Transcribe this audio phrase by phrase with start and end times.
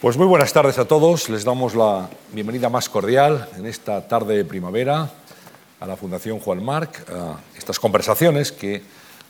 [0.00, 1.28] Pues muy buenas tardes a todos.
[1.28, 5.10] Les damos la bienvenida más cordial en esta tarde de primavera
[5.78, 8.80] a la Fundación Juan Marc, a estas conversaciones que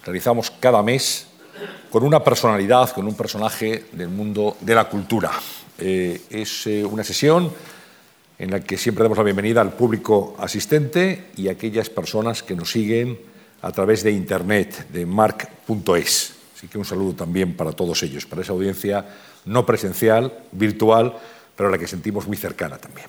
[0.05, 1.27] realizamos cada mes
[1.91, 5.33] con una personalidad, con un personaje del mundo de la cultura.
[5.77, 7.51] Eh, es eh, una sesión
[8.39, 12.55] en la que siempre damos la bienvenida al público asistente y a aquellas personas que
[12.55, 13.19] nos siguen
[13.61, 16.35] a través de internet, de marc.es.
[16.57, 19.05] Así que un saludo también para todos ellos, para esa audiencia
[19.45, 21.15] no presencial, virtual,
[21.57, 23.07] pero a la que sentimos muy cercana también.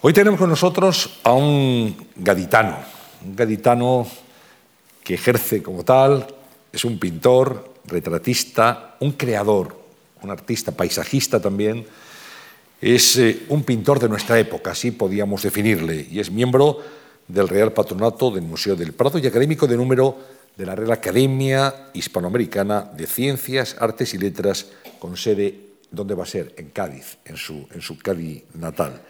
[0.00, 2.76] Hoy tenemos con nosotros a un gaditano,
[3.24, 4.06] un gaditano
[5.02, 6.26] que ejerce como tal,
[6.72, 9.76] es un pintor, retratista, un creador,
[10.22, 11.86] un artista paisajista también,
[12.80, 16.78] es eh, un pintor de nuestra época, así podíamos definirle, y es miembro
[17.26, 20.16] del Real Patronato del Museo del Prado y académico de número
[20.58, 24.66] de la Real Academia Hispanoamericana de Ciencias, Artes y Letras,
[24.98, 25.54] con sede,
[25.92, 26.52] ¿dónde va a ser?
[26.56, 29.00] En Cádiz, en su, en su Cádiz natal.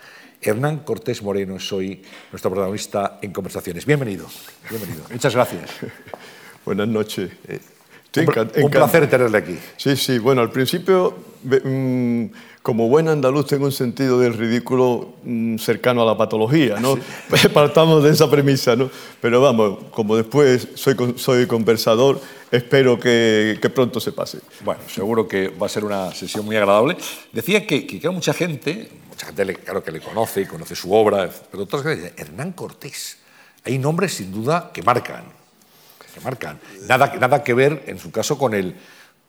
[0.42, 3.86] Hernán Cortés Moreno es hoy nuestro protagonista en Conversaciones.
[3.86, 4.26] Bienvenido,
[4.68, 5.04] bienvenido.
[5.10, 5.70] Muchas gracias.
[6.66, 7.30] Buenas noches.
[7.48, 7.60] Eh,
[8.16, 9.58] un, un placer tenerle aquí.
[9.78, 10.18] Sí, sí.
[10.18, 12.26] Bueno, al principio mm,
[12.68, 16.98] como buen andaluz tengo un sentido del ridículo mm, cercano a la patología, ¿no?
[17.54, 18.90] Partamos de esa premisa, ¿no?
[19.22, 24.40] Pero vamos, como después soy, soy conversador, espero que, pronto se pase.
[24.66, 26.98] Bueno, seguro que va a ser una sesión muy agradable.
[27.32, 31.30] Decía que, que hay mucha gente, mucha gente claro que le conoce, conoce su obra,
[31.50, 33.16] pero otras veces, Hernán Cortés.
[33.64, 35.24] Hay nombres sin duda que marcan,
[36.12, 36.60] que marcan.
[36.86, 38.74] Nada, nada que ver, en su caso, con el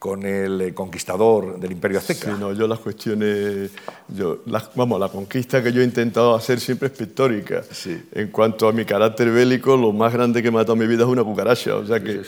[0.00, 2.34] con el eh, conquistador del Imperio Azteca.
[2.34, 3.70] Sí, no, yo las cuestiones,
[4.08, 4.38] yo,
[4.74, 7.62] vamos, la conquista que yo he intentado hacer siempre es pictórica.
[7.70, 8.02] Sí.
[8.12, 11.02] En cuanto a mi carácter bélico, lo más grande que he matado en mi vida
[11.02, 12.22] es una cucaracha, o sea que...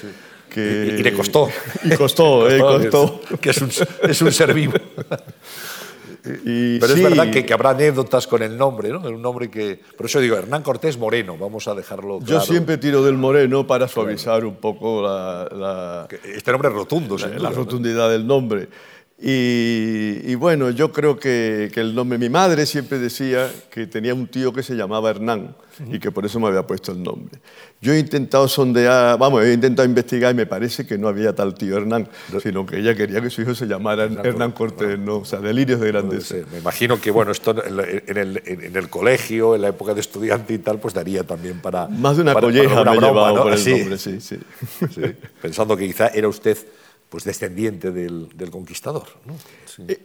[0.50, 0.96] que...
[0.98, 1.48] Y, le costó.
[1.82, 3.22] Y costó, eh, costó.
[3.40, 3.70] Que es un,
[4.02, 4.74] es un ser vivo.
[6.22, 9.00] Pero es verdad que, habrá anécdotas con el nombre, ¿no?
[9.00, 9.80] Un nombre que.
[9.96, 12.26] Por eso digo, Hernán Cortés Moreno, vamos a dejarlo claro.
[12.26, 16.06] Yo siempre tiro del Moreno para suavizar un poco la.
[16.24, 18.68] este nombre es rotundo, La, la rotundidad del nombre.
[19.24, 24.52] Y, bueno, yo creo que, el nombre, mi madre siempre decía que tenía un tío
[24.52, 25.54] que se llamaba Hernán
[25.92, 27.38] y que por eso me había puesto el nombre.
[27.80, 31.54] Yo he intentado sondear, vamos, he intentado investigar y me parece que no había tal
[31.54, 32.08] tío Hernán,
[32.42, 35.18] sino que ella quería que su hijo se llamara Hernán, Cortés, ¿no?
[35.18, 36.34] o sea, delirios de grandeza.
[36.50, 40.52] Me imagino que, bueno, esto en el, en el, colegio, en la época de estudiante
[40.52, 41.86] y tal, pues daría también para...
[41.86, 44.36] Más de una colleja me he llevado por el nombre, sí, sí.
[45.40, 46.58] Pensando que quizá era usted
[47.12, 49.02] pues descendiente del, conquistador.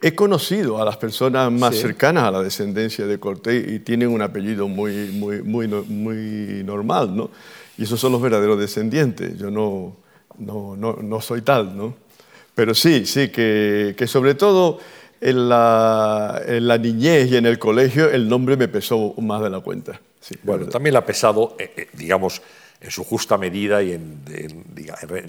[0.02, 4.22] He conocido a las personas más cercanas a la descendencia de Cortés y tienen un
[4.22, 7.30] apellido muy, muy, muy, muy normal, ¿no?
[7.78, 9.38] Y esos son los verdaderos descendientes.
[9.38, 9.96] Yo no,
[10.38, 11.96] no, no, soy tal, ¿no?
[12.54, 14.80] Pero sí, sí, que, que sobre todo
[15.22, 19.50] en la, en la, niñez y en el colegio el nombre me pesó más de
[19.50, 20.02] la cuenta.
[20.44, 22.42] bueno, también le ha pesado, eh, eh, digamos,
[22.82, 24.24] en su justa medida y en,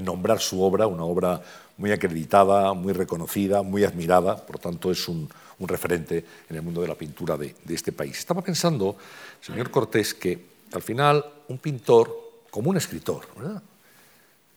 [0.05, 1.41] nombrar su obra, una obra
[1.78, 5.28] muy acreditada, muy reconocida, muy admirada, por tanto es un,
[5.61, 8.19] referente en el mundo de la pintura de, este país.
[8.19, 8.97] Estaba pensando,
[9.41, 10.38] señor Cortés, que
[10.72, 13.27] al final un pintor, como un escritor,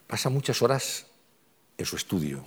[0.05, 1.05] pasa muchas horas
[1.77, 2.43] en su estudio,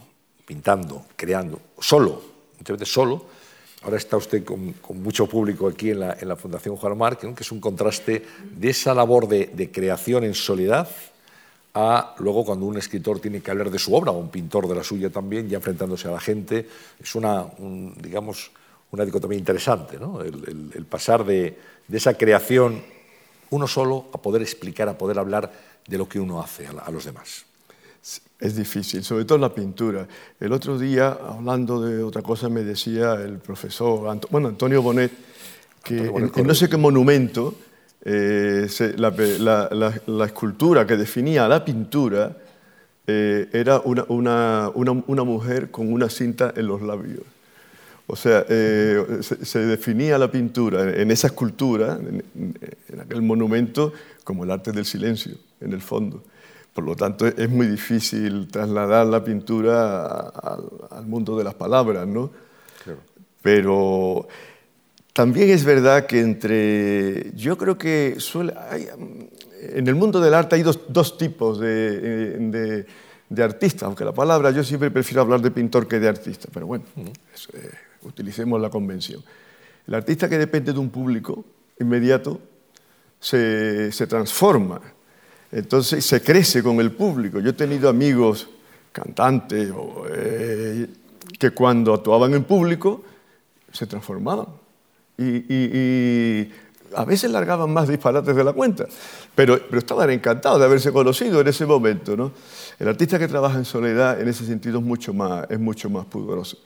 [0.46, 2.22] pintando, creando, solo,
[2.58, 3.26] muchas veces solo,
[3.84, 7.60] Ahora está usted con, mucho público aquí en la, Fundación Juan Marc, que es un
[7.60, 8.24] contraste
[8.56, 10.88] de esa labor de, creación en soledad
[11.74, 14.74] a luego cuando un escritor tiene que hablar de su obra, o un pintor de
[14.74, 16.68] la suya también, ya enfrentándose a la gente.
[17.00, 17.44] Es una,
[18.00, 18.50] digamos,
[18.92, 20.20] una dicotomía interesante, ¿no?
[20.22, 21.58] el, pasar de,
[21.88, 22.82] de, esa creación
[23.50, 25.52] uno solo a poder explicar, a poder hablar
[25.86, 27.44] de lo que uno hace a los demás
[28.40, 30.06] es difícil, sobre todo la pintura.
[30.38, 35.12] El otro día, hablando de otra cosa, me decía el profesor, bueno, Antonio Bonet,
[35.82, 37.54] que en, no sé qué monumento,
[38.04, 42.36] eh, la, escultura que definía la pintura
[43.06, 44.04] eh, era una,
[44.74, 47.22] una, mujer con una cinta en los labios.
[48.06, 54.50] O sea, eh, se, definía la pintura en esa escultura, en aquel monumento, como el
[54.50, 56.22] arte del silencio, en el fondo.
[56.74, 60.18] Por lo tanto, es muy difícil trasladar la pintura
[60.90, 62.30] al mundo de las palabras, ¿no?
[63.40, 64.26] Pero
[65.14, 67.32] también es verdad que entre...
[67.34, 68.52] Yo creo que suele,
[69.62, 72.86] en el mundo del arte hay dos, tipos de,
[73.38, 76.84] artistas, aunque la palabra yo siempre prefiero hablar de pintor que de artista, pero bueno,
[76.98, 77.70] eh,
[78.02, 79.22] utilicemos la convención.
[79.86, 81.42] El artista que depende de un público
[81.78, 82.38] inmediato
[83.18, 84.82] se, se transforma
[85.54, 87.38] entonces se crece con el público.
[87.38, 88.48] Yo he tenido amigos
[88.90, 89.72] cantantes
[90.12, 90.88] eh,
[91.38, 93.04] que cuando actuaban en público
[93.72, 94.46] se transformaban.
[95.18, 96.48] Y,
[96.96, 98.86] a veces largaban más disparates de la cuenta,
[99.34, 102.16] pero, pero estaban encantados de haberse conocido en ese momento.
[102.16, 102.30] ¿no?
[102.78, 106.06] El artista que trabaja en soledad en ese sentido es mucho más, es mucho más
[106.06, 106.56] pudoroso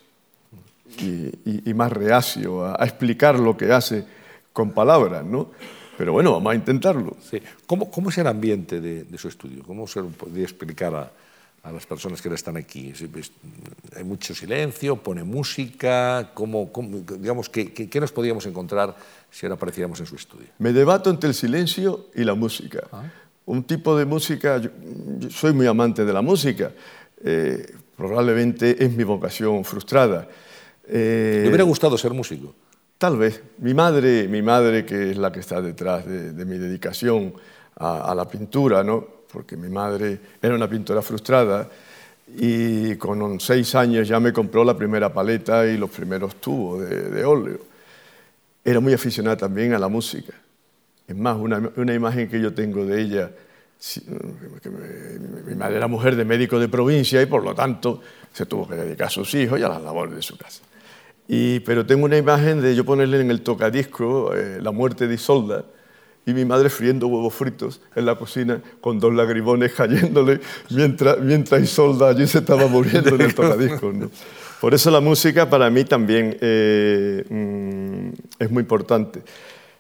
[0.99, 4.05] y, más reacio a, explicar lo que hace
[4.53, 5.25] con palabras.
[5.25, 5.51] ¿no?
[5.97, 7.17] Pero bueno, vamos a intentarlo.
[7.23, 7.41] Sí.
[7.67, 9.63] ¿Cómo, ¿Cómo, es el ambiente de, de su estudio?
[9.67, 11.11] ¿Cómo se podría explicar a,
[11.63, 12.93] a las personas que están aquí?
[13.97, 14.97] ¿Hay mucho silencio?
[14.97, 16.31] ¿Pone música?
[16.35, 16.71] ¿Cómo,
[17.19, 18.97] digamos, ¿qué, qué, nos podríamos encontrar
[19.31, 20.47] si ahora apareciéramos en su estudio?
[20.59, 22.87] Me debato entre el silencio y la música.
[22.93, 23.05] Ah.
[23.47, 24.71] Un tipo de música, yo,
[25.31, 26.73] soy muy amante de la música,
[27.25, 30.29] eh, probablemente es mi vocación frustrada.
[30.87, 32.55] Eh, ¿Le hubiera gustado ser músico?
[32.99, 33.43] Tal vez.
[33.59, 37.35] Mi madre, mi madre que es la que está detrás de, mi dedicación
[37.77, 39.18] a, a la pintura, ¿no?
[39.33, 41.69] Porque mi madre era una pintora frustrada
[42.37, 47.25] y con seis años ya me compró la primera paleta y los primeros tubos de,
[47.25, 47.59] óleo.
[48.65, 50.35] Era muy aficionada también a la música.
[51.07, 53.31] Es más, una, una imagen que yo tengo de ella,
[55.47, 58.01] mi madre era mujer de médico de provincia y por lo tanto
[58.33, 60.63] se tuvo que dedicar a sus hijos y a las labores de su casa.
[61.29, 65.15] Y, pero tengo una imagen de yo ponerle en el tocadisco eh, La muerte de
[65.15, 65.65] Isolda,
[66.29, 71.63] y mi madre friendo huevos fritos en la cocina con dos lagrimones cayéndole mientras, mientras
[71.63, 73.95] Isolda allí se estaba muriendo en el tocadiscos.
[74.61, 79.23] Por eso la música para mí también eh, mm, es muy importante.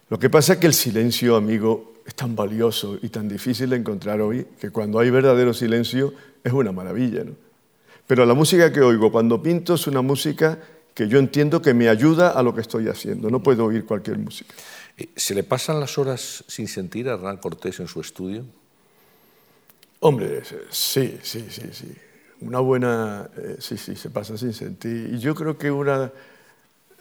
[0.08, 3.76] Lo que pasa es que el silencio, amigo, es tan valioso y tan difícil de
[3.76, 7.24] encontrar hoy que cuando hay verdadero silencio es una maravilla.
[7.24, 7.32] ¿no?
[8.06, 10.58] Pero la música que oigo cuando pinto es una música
[10.94, 13.28] que yo entiendo que me ayuda a lo que estoy haciendo.
[13.28, 14.54] No puedo oír cualquier música.
[14.98, 18.44] Eh, ¿Se le pasan las horas sin sentir a Hernán Cortés en su estudio?
[20.00, 21.94] Hombre, sí, sí, sí, sí.
[22.40, 25.10] Una buena, eh, sí, sí, se pasa sin sentir.
[25.14, 26.12] Y yo creo que una,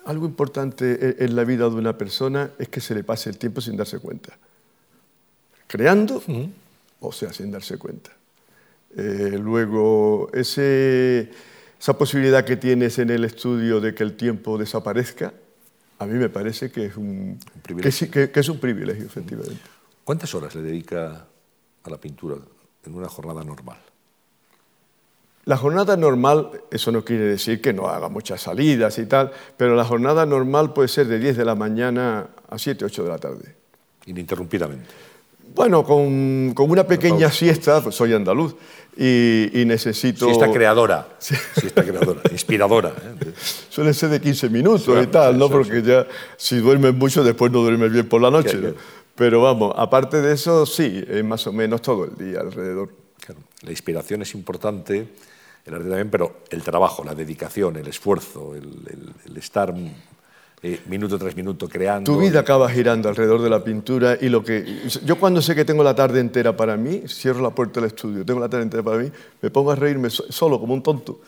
[0.06, 3.38] algo importante e, en la vida de una persona es que se le pase el
[3.38, 4.38] tiempo sin darse cuenta.
[5.68, 6.24] Creando,
[7.02, 8.12] o sea, sin darse cuenta.
[8.96, 11.30] Eh, luego, ese,
[11.80, 15.34] esa posibilidad que tienes en el estudio de que el tiempo desaparezca,
[16.00, 18.12] a mí me parece que es un, privilegio.
[18.12, 19.62] Que, es un privilegio, efectivamente.
[20.04, 21.28] ¿Cuántas horas le dedica
[21.84, 22.38] a la pintura
[22.86, 23.78] en una jornada normal?
[25.46, 29.76] La jornada normal, eso no quiere decir que no haga muchas salidas y tal, pero
[29.76, 33.18] la jornada normal puede ser de 10 de la mañana a 7, 8 de la
[33.18, 33.56] tarde.
[34.06, 34.90] Ininterrumpidamente.
[35.56, 38.56] Bueno, con, con una pequeña siesta, pues soy andaluz,
[38.96, 40.26] y, y necesito...
[40.26, 41.36] Siesta creadora, sí.
[41.56, 42.90] siesta creadora, inspiradora.
[42.90, 43.34] ¿eh?
[43.70, 45.50] Suele ser de 15 minutos y tal, ¿no?
[45.50, 48.56] Porque ya si duermes mucho, después no duermes bien por la noche.
[48.56, 48.74] ¿no?
[49.16, 52.94] Pero vamos, aparte de eso, sí, es más o menos todo el día alrededor.
[53.20, 53.42] Claro.
[53.62, 55.08] La inspiración es importante,
[55.66, 59.74] el arte también, pero el trabajo, la dedicación, el esfuerzo, el, el, el estar
[60.64, 62.12] eh, minuto tras minuto creando.
[62.12, 64.66] Tu vida acaba girando alrededor de la pintura y lo que...
[65.06, 68.26] Yo cuando sé que tengo la tarde entera para mí, cierro la puerta del estudio,
[68.26, 69.12] tengo la tarde entera para mí,
[69.42, 71.22] me pongo a reírme solo como un tonto.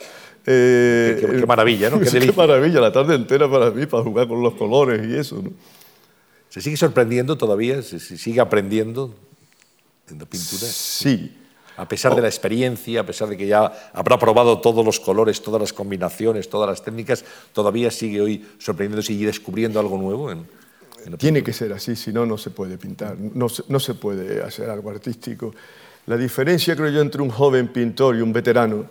[0.46, 2.00] Eh, qué, maravilla, ¿no?
[2.00, 5.40] Qué, qué, maravilla, la tarde entera para mí, para jugar con los colores y eso.
[5.42, 5.50] ¿no?
[6.48, 7.82] ¿Se sigue sorprendiendo todavía?
[7.82, 9.14] ¿Se sigue aprendiendo
[10.10, 10.66] en la pintura?
[10.66, 11.36] Sí,
[11.80, 15.40] a pesar de la experiencia, a pesar de que ya habrá probado todos los colores,
[15.40, 17.24] todas las combinaciones, todas las técnicas,
[17.54, 20.30] todavía sigue hoy sorprendiéndose y descubriendo algo nuevo.
[20.30, 20.46] En,
[21.16, 24.42] Tiene que ser así, si no, no se puede pintar, no se, no se puede
[24.42, 25.54] hacer algo artístico.
[26.04, 28.84] La diferencia, creo yo, entre un joven pintor y un veterano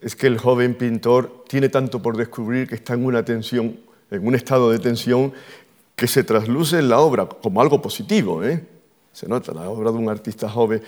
[0.00, 3.76] es que el joven pintor tiene tanto por descubrir que está en una tensión,
[4.10, 5.34] en un estado de tensión
[5.94, 8.42] que se trasluce en la obra como algo positivo.
[8.42, 8.64] ¿eh?
[9.12, 10.82] Se nota la obra de un artista joven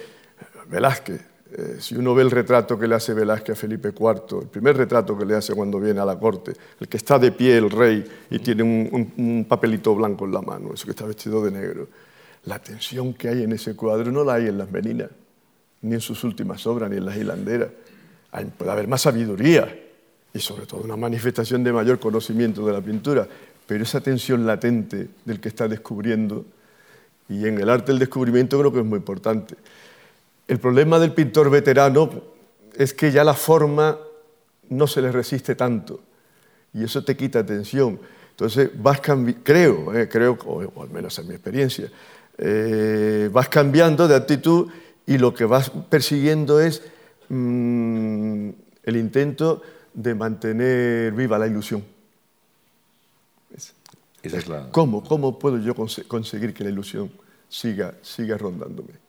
[0.68, 1.20] Velázquez.
[1.52, 4.76] Eh, si uno ve el retrato que le hace Velázquez a Felipe IV, el primer
[4.76, 7.70] retrato que le hace cuando viene a la corte, el que está de pie el
[7.70, 11.88] rey y tiene un, papelito blanco en la mano, eso que está vestido de negro,
[12.46, 15.10] la tensión que hay en ese cuadro no la hay en las meninas,
[15.82, 17.68] ni en sus últimas obras, ni en las hilanderas.
[18.58, 19.72] puede haber más sabiduría
[20.34, 23.26] y sobre todo una manifestación de mayor conocimiento de la pintura,
[23.66, 26.44] pero esa tensión latente del que está descubriendo,
[27.28, 29.56] y en el arte del descubrimiento creo que es muy importante.
[30.48, 32.10] El problema del pintor veterano
[32.74, 33.98] es que ya la forma
[34.68, 36.00] no se le resiste tanto
[36.72, 37.98] y eso te quita atención.
[38.30, 41.90] Entonces vas creo, eh, creo, o, al menos en mi experiencia,
[42.38, 44.68] eh, vas cambiando de actitud
[45.06, 46.82] y lo que vas persiguiendo es
[47.28, 48.50] mm,
[48.82, 49.62] el intento
[49.94, 51.82] de mantener viva la ilusión.
[54.70, 57.10] ¿Cómo, ¿Cómo puedo yo conseguir que la ilusión
[57.48, 59.05] siga, siga rondándome?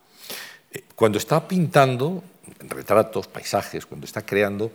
[0.96, 2.24] Cuando está pintando
[2.60, 4.72] retratos, paisajes, cuando está creando,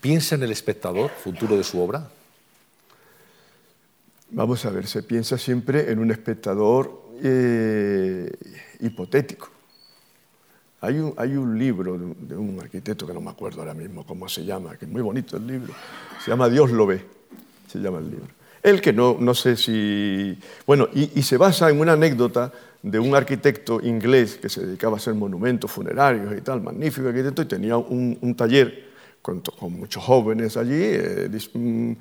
[0.00, 2.08] ¿piensa en el espectador futuro de su obra?
[4.30, 8.30] Vamos a ver, se piensa siempre en un espectador eh,
[8.80, 9.48] hipotético.
[10.80, 14.28] Hay un, hay un libro de un, arquitecto que no me acuerdo ahora mismo cómo
[14.28, 15.72] se llama, que es muy bonito el libro.
[16.22, 17.02] Se llama Dios lo ve,
[17.68, 18.28] se llama el libro.
[18.62, 20.38] El que no, no sé si...
[20.66, 22.52] Bueno, y, se basa en una anécdota
[22.84, 27.40] de un arquitecto inglés que se dedicaba a hacer monumentos funerarios y tal, magnífico arquitecto,
[27.40, 28.90] y tenía un, taller
[29.22, 31.92] con, muchos jóvenes allí, eh, mm,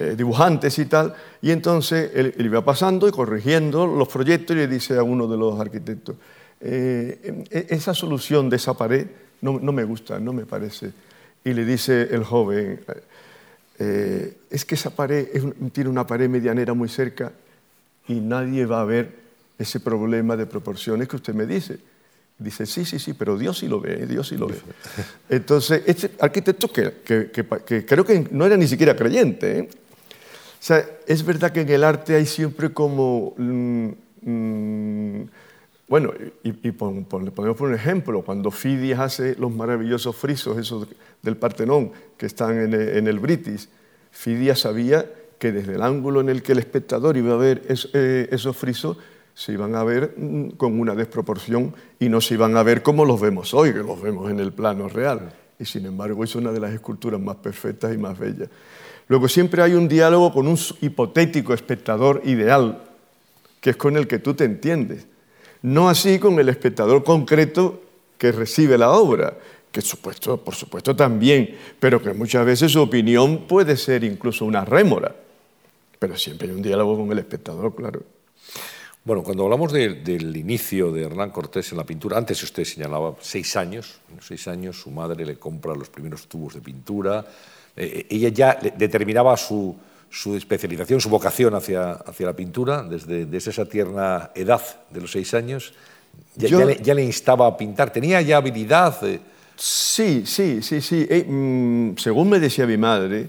[0.00, 4.66] eh, dibujantes y tal, y entonces él, iba pasando y corrigiendo los proyectos y le
[4.66, 6.16] dice a uno de los arquitectos,
[6.60, 9.06] eh, e, esa solución de esa pared
[9.40, 10.90] no, me gusta, no me parece.
[11.44, 12.80] Y le dice el joven,
[13.78, 15.28] eh, es que esa pared
[15.70, 17.30] tiene una pared medianera muy cerca
[18.08, 19.23] y nadie va a ver
[19.58, 21.78] ese problema de proporciones que usted me dice.
[22.36, 24.56] Dice, sí, sí, sí, pero Dios sí lo ve, Dios sí lo ve.
[25.28, 29.68] Entonces, este arquitecto que, que creo que no era ni siquiera creyente,
[30.64, 33.34] o sea, es verdad que en el arte hay siempre como...
[33.36, 33.88] Mm,
[34.22, 35.28] mm,
[35.86, 40.88] bueno, y, y podemos poner un ejemplo, cuando Fidias hace los maravillosos frisos esos
[41.20, 43.68] del Partenón que están en, el British,
[44.10, 45.04] Fidias sabía
[45.38, 47.60] que desde el ángulo en el que el espectador iba a ver
[47.92, 48.96] eh, esos frisos,
[49.34, 53.04] se iban a ver mm, con una desproporción y no se iban a ver como
[53.04, 55.32] los vemos hoy, que los vemos en el plano real.
[55.58, 58.48] Y sin embargo es una de las esculturas más perfectas y más bellas.
[59.08, 62.82] Luego siempre hay un diálogo con un hipotético espectador ideal,
[63.60, 65.06] que es con el que tú te entiendes.
[65.62, 67.82] No así con el espectador concreto
[68.18, 69.36] que recibe la obra,
[69.70, 74.64] que supuesto, por supuesto también, pero que muchas veces su opinión puede ser incluso una
[74.64, 75.14] rémora.
[75.98, 78.02] Pero siempre hay un diálogo con el espectador, claro.
[79.04, 83.54] Bueno, cuando hablamos del inicio de Hernán Cortés en la pintura, antes usted señalaba seis
[83.54, 87.22] años, seis años su madre le compra los primeros tubos de pintura,
[87.76, 89.76] eh, ella ya determinaba su,
[90.34, 95.74] especialización, su vocación hacia, hacia la pintura desde, esa tierna edad de los seis años.
[96.36, 97.92] Ya, le, instaba a pintar.
[97.92, 98.96] ¿Tenía ya habilidad?
[99.54, 101.06] Sí, sí, sí, sí.
[101.10, 103.28] Eh, mm, según me decía mi madre,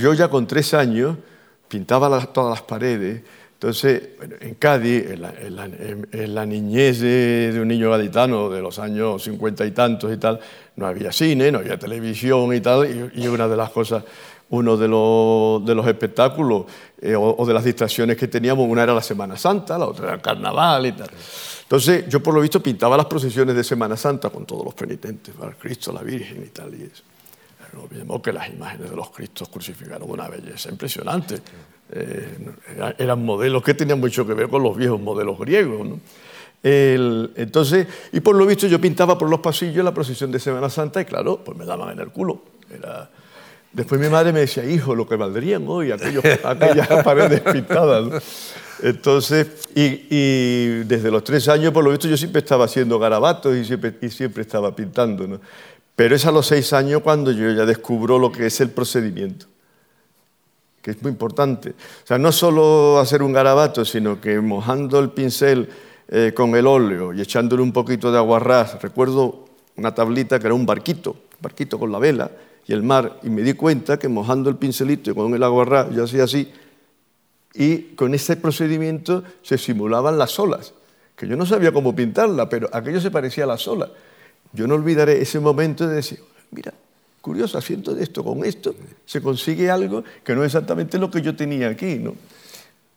[0.00, 1.16] yo ya con tres años
[1.66, 3.22] pintaba todas las paredes
[3.62, 4.02] entonces,
[4.40, 10.12] en Cádiz, en la, niñez de, un niño gaditano de los años cincuenta y tantos
[10.12, 10.40] y tal,
[10.74, 14.02] no había cine, no había televisión y tal, y, una de las cosas,
[14.50, 16.64] uno de los, espectáculos
[17.00, 20.14] eh, o, de las distracciones que teníamos, una era la Semana Santa, la otra era
[20.14, 21.10] el Carnaval y tal.
[21.62, 25.36] Entonces, yo por lo visto pintaba las procesiones de Semana Santa con todos los penitentes,
[25.40, 27.04] el Cristo, la Virgen y tal, y eso.
[27.72, 31.40] No olvidemos que las imágenes de los Cristos crucificaron una belleza impresionante.
[31.90, 32.38] Eh,
[32.98, 35.98] eran modelos que tenían mucho que ver con los viejos modelos griegos.
[36.62, 41.00] entonces, y por lo visto yo pintaba por los pasillos la procesión de Semana Santa
[41.00, 42.42] y claro, pues me daban en el culo.
[42.70, 43.10] Era...
[43.72, 48.22] Después mi madre me decía, hijo, lo que valdrían hoy aquellos, aquellas paredes pintadas.
[48.82, 53.64] Entonces, y, desde los tres años, por lo visto, yo siempre estaba haciendo garabatos y
[53.64, 55.26] siempre, y siempre estaba pintando.
[55.26, 55.40] ¿no?
[55.96, 59.46] Pero es a los seis años cuando yo ya descubro lo que es el procedimiento,
[60.80, 61.70] que es muy importante.
[61.70, 65.68] O sea, no solo hacer un garabato, sino que mojando el pincel
[66.08, 69.44] eh, con el óleo y echándole un poquito de aguarrás, recuerdo
[69.76, 72.30] una tablita que era un barquito, barquito con la vela
[72.66, 75.90] y el mar, y me di cuenta que mojando el pincelito y con el aguarrás,
[75.94, 76.52] yo hacía así,
[77.54, 80.72] y con ese procedimiento se simulaban las olas,
[81.16, 83.90] que yo no sabía cómo pintarla, pero aquello se parecía a las olas.
[84.52, 86.72] Yo no olvidaré ese momento de decir, mira,
[87.20, 88.74] curioso, haciendo esto con esto,
[89.06, 91.96] se consigue algo que no es exactamente lo que yo tenía aquí.
[91.96, 92.14] ¿no?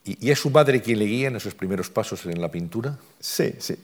[0.04, 2.98] ¿Y, es su madre quien le guía en esos primeros pasos en la pintura?
[3.20, 3.76] Sí, sí.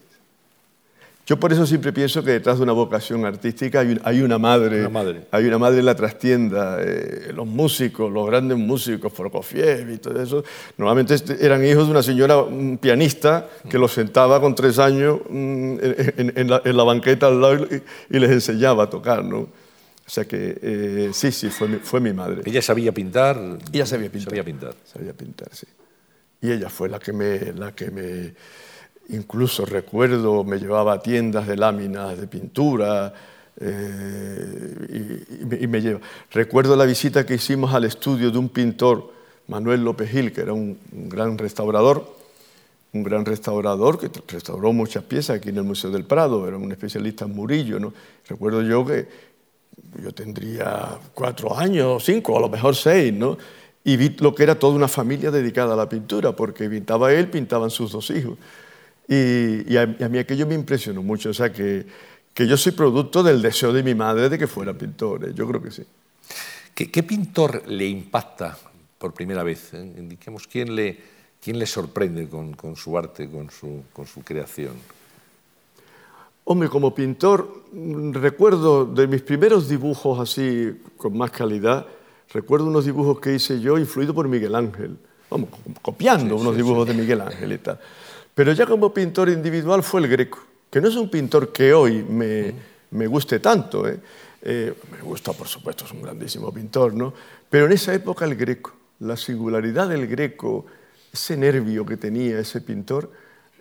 [1.32, 4.86] Yo por eso siempre pienso que detrás de una vocación artística hay, una, madre,
[5.32, 6.80] hay una madre en la trastienda.
[6.82, 10.44] Eh, los músicos, los grandes músicos, Prokofiev y todo eso,
[10.76, 12.44] normalmente eran hijos de una señora
[12.82, 15.78] pianista que los sentaba con tres años mm,
[16.18, 17.66] en, la, banqueta al lado
[18.10, 19.38] y, les enseñaba a tocar, ¿no?
[19.38, 19.50] O
[20.08, 22.42] sea que eh, sí, sí, fue mi, fue mi madre.
[22.44, 23.40] ¿Ella sabía pintar?
[23.72, 24.32] Ella sabía pintar.
[24.32, 24.76] Sabía pintar.
[24.84, 25.68] Sabía pintar, sí.
[26.42, 28.34] Y ella fue la que me, la que me
[29.12, 33.14] Incluso recuerdo, me llevaba a tiendas de láminas de pintura
[33.60, 36.00] eh, y, me, lleva.
[36.32, 39.12] Recuerdo la visita que hicimos al estudio de un pintor,
[39.48, 42.16] Manuel López Gil, que era un, gran restaurador,
[42.94, 46.72] un gran restaurador que restauró muchas piezas aquí en el Museo del Prado, era un
[46.72, 47.94] especialista en Murillo.
[48.28, 49.08] Recuerdo yo que
[50.02, 53.38] yo tendría cuatro años, cinco, a lo mejor seis, ¿no?
[53.84, 57.30] y vi lo que era toda una familia dedicada a la pintura, porque pintaba él,
[57.30, 58.38] pintaban sus dos hijos.
[59.08, 61.86] Y, a, mí aquello me impresionó mucho, o sea, que,
[62.34, 65.32] que, yo soy producto del deseo de mi madre de que fuera pintor, ¿eh?
[65.36, 65.84] yo creo que sí.
[66.74, 68.58] ¿Qué, pintor le impacta
[68.98, 69.74] por primera vez?
[69.74, 70.98] Indiquemos quién le,
[71.42, 74.74] quién le sorprende con, con su arte, con su, con su creación.
[76.44, 77.66] Hombre, como pintor,
[78.12, 81.86] recuerdo de mis primeros dibujos así, con más calidad,
[82.34, 84.98] recuerdo unos dibujos que hice yo influido por Miguel Ángel,
[85.30, 85.50] vamos,
[85.82, 87.80] copiando unos dibujos de Miguel Ángel y tal.
[88.42, 90.40] Pero ya como pintor individual fue el Greco,
[90.72, 92.52] que no es un pintor que hoy me,
[92.90, 93.88] me guste tanto.
[93.88, 94.00] ¿eh?
[94.42, 97.14] Eh, me gusta, por supuesto, es un grandísimo pintor, ¿no?
[97.48, 100.66] Pero en esa época el Greco, la singularidad del Greco,
[101.14, 103.12] ese nervio que tenía ese pintor,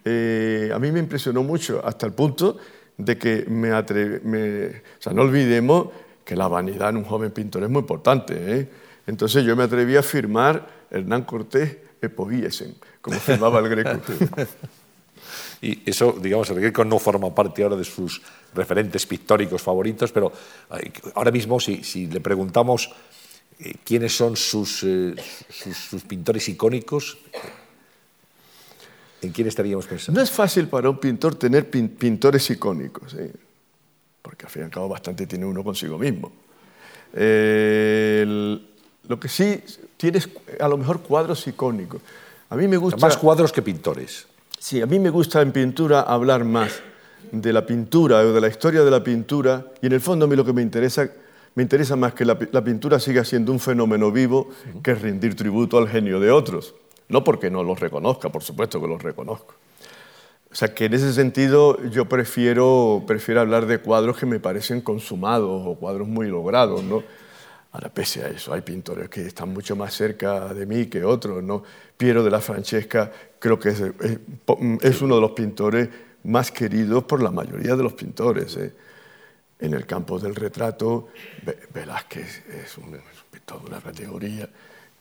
[0.02, 2.56] eh, a mí me impresionó mucho, hasta el punto
[2.96, 5.88] de que me atreví, o sea, no olvidemos
[6.24, 8.34] que la vanidad en un joven pintor es muy importante.
[8.34, 8.68] ¿eh?
[9.06, 14.00] Entonces yo me atreví a firmar Hernán Cortés Epoviesen, como firmaba el Greco.
[15.62, 18.22] y eso, digamos, el Greco no forma parte ahora de sus
[18.54, 20.32] referentes pictóricos favoritos, pero
[21.14, 22.90] ahora mismo si, si le preguntamos
[23.58, 25.14] eh, quiénes son sus, eh,
[25.48, 27.18] sus, sus pintores icónicos,
[29.22, 30.18] ¿En quién estaríamos pensando?
[30.18, 33.30] No es fácil para un pintor tener pintores icónicos, ¿eh?
[34.22, 36.32] porque al fin y al cabo bastante tiene uno consigo mismo.
[39.10, 39.60] Lo que sí,
[39.96, 40.28] tienes
[40.60, 42.00] a lo mejor cuadros icónicos.
[42.48, 42.96] A mí me gusta...
[43.00, 44.28] Más cuadros que pintores.
[44.56, 46.80] Sí, a mí me gusta en pintura hablar más
[47.32, 50.28] de la pintura o de la historia de la pintura y en el fondo a
[50.28, 51.10] mí lo que me interesa,
[51.56, 54.48] me interesa más que la, la pintura siga siendo un fenómeno vivo
[54.80, 56.76] que rendir tributo al genio de otros.
[57.08, 59.56] No porque no los reconozca, por supuesto que los reconozco.
[60.52, 64.80] O sea que en ese sentido yo prefiero, prefiero hablar de cuadros que me parecen
[64.80, 67.02] consumados o cuadros muy logrados, ¿no?
[67.72, 71.42] Ahora, pese a eso, hay pintores que están mucho más cerca de mí que otros,
[71.42, 71.62] ¿no?
[71.96, 73.80] Piero de la Francesca creo que es,
[75.00, 75.88] uno de los pintores
[76.24, 78.56] más queridos por la mayoría de los pintores.
[78.56, 78.72] ¿eh?
[79.60, 81.08] En el campo del retrato,
[81.72, 82.98] Velázquez es un,
[83.30, 84.48] pintor de una categoría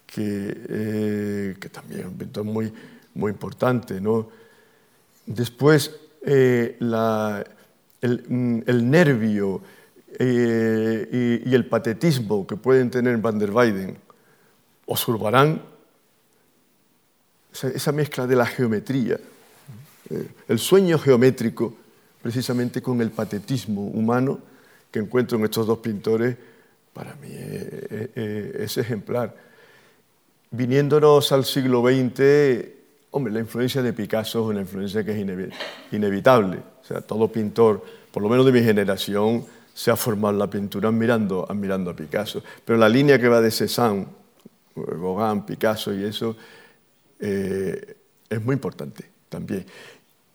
[0.06, 2.74] que, eh, que también es un pintor muy,
[3.16, 4.00] muy importante.
[4.00, 4.30] ¿no?
[5.26, 9.62] Después, eh, mm, el, nervio
[10.20, 13.98] eh, y, y, el patetismo que pueden tener Van der Weyden
[14.86, 15.62] o Zurbarán,
[17.52, 19.18] esa, esa mezcla de la geometría,
[20.48, 21.74] el sueño geométrico,
[22.22, 24.40] precisamente con el patetismo humano
[24.92, 26.36] que encuentro en estos dos pintores,
[26.94, 29.34] para mí es ejemplar
[30.52, 32.66] viniéndonos al siglo XX,
[33.12, 35.52] hombre, la influencia de Picasso es una influencia que es
[35.92, 36.58] inevitable.
[36.82, 39.46] O sea, todo pintor, por lo menos de mi generación,
[39.80, 42.44] se ha formado la pintura admirando, admirando a Picasso.
[42.66, 44.06] Pero la línea que va de Cézanne,
[44.76, 46.36] Gauguin, Picasso y eso,
[47.18, 47.96] eh,
[48.30, 49.66] es muy importante también.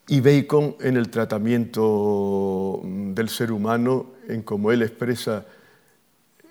[0.08, 5.44] Y Bacon en el tratamiento del ser humano, en cómo él expresa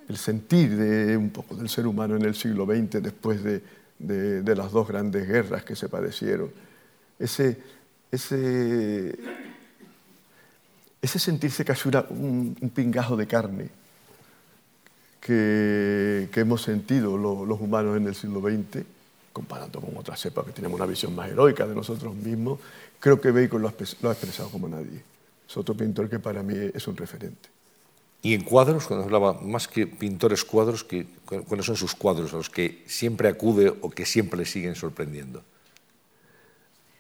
[0.08, 3.64] el sentir de un poco del ser humano en el siglo XX después de,
[3.98, 6.52] de, las dos grandes guerras que se padecieron.
[7.18, 7.58] Ese,
[11.04, 13.70] ese sentirse casi un, un, pingajo de carne
[15.20, 18.86] que, hemos sentido lo, los humanos en el siglo XX,
[19.34, 22.60] comparando con otras épocas que tenemos una visión más heroica de nosotros mismos,
[23.02, 25.04] creo que Bacon lo ha, lo ha expresado como nadie.
[25.48, 27.50] Es otro pintor que para mí es un referente.
[28.22, 32.50] Y en cuadros, cuando hablaba más que pintores cuadros, ¿cuáles son sus cuadros a los
[32.50, 35.44] que siempre acude o que siempre le siguen sorprendiendo?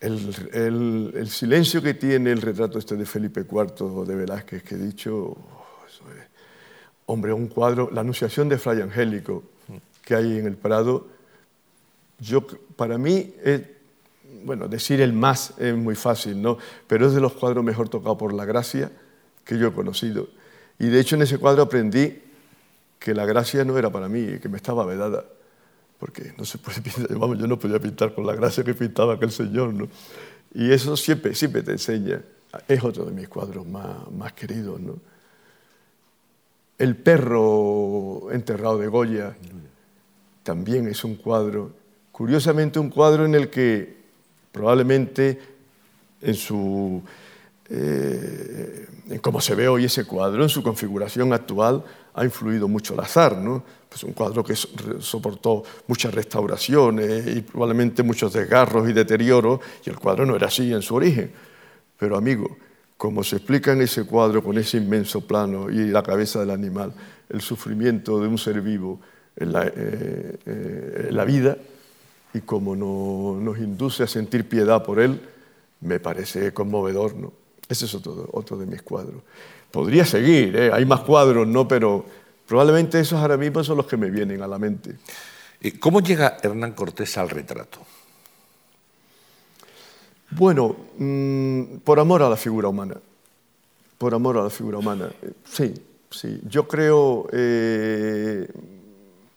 [0.03, 4.77] El, el, silencio que tiene el retrato este de Felipe IV de Velázquez que he
[4.77, 5.37] dicho, oh,
[7.05, 9.43] hombre, un cuadro, la Anunciación de Fray Angélico
[10.01, 11.07] que hay en el Prado,
[12.19, 13.61] yo, para mí, es,
[14.43, 16.57] bueno, decir el más es muy fácil, ¿no?
[16.87, 18.91] pero es de los cuadros mejor tocados por la gracia
[19.45, 20.27] que yo he conocido
[20.79, 22.21] y de hecho en ese cuadro aprendí
[22.99, 25.25] que la gracia no era para mí, que me estaba vedada,
[25.99, 29.15] porque no se puede pintar, vamos, yo no podía pintar con la gracia que pintaba
[29.15, 29.87] aquel señor, ¿no?
[30.53, 32.21] Y eso siempre, siempre te enseña,
[32.67, 34.97] es otro de mis cuadros más, más queridos, ¿no?
[36.77, 39.35] El perro enterrado de Goya
[40.43, 41.71] también es un cuadro,
[42.11, 43.95] curiosamente un cuadro en el que
[44.51, 45.39] probablemente
[46.21, 47.01] en su
[47.69, 52.99] eh, en se ve hoy ese cuadro, en su configuración actual, ha influido mucho el
[52.99, 53.37] azar.
[53.37, 53.63] ¿no?
[53.93, 59.97] Pues un cuadro que soportó muchas restauraciones y probablemente muchos desgarros y deterioros, y el
[59.97, 61.31] cuadro no era así en su origen.
[61.99, 62.57] Pero amigo,
[62.97, 66.91] como se explica en ese cuadro con ese inmenso plano y la cabeza del animal,
[67.29, 68.99] el sufrimiento de un ser vivo
[69.35, 71.55] en la, eh, eh, vida
[72.33, 75.21] y como no, nos induce a sentir piedad por él,
[75.81, 77.13] me parece conmovedor.
[77.13, 77.31] ¿no?
[77.69, 79.21] Ese es otro, otro de mis cuadros.
[79.69, 80.71] Podría seguir, ¿eh?
[80.73, 81.67] hay más cuadros, ¿no?
[81.67, 84.95] pero probablemente esos ahora mismo son los que me vienen a la mente.
[85.79, 87.79] ¿Cómo llega Hernán Cortés al retrato?
[90.31, 92.95] Bueno, mm, por amor a la figura humana.
[93.97, 95.09] Por amor a la figura humana.
[95.45, 95.73] Sí,
[96.09, 96.41] sí.
[96.49, 98.47] Yo creo, eh,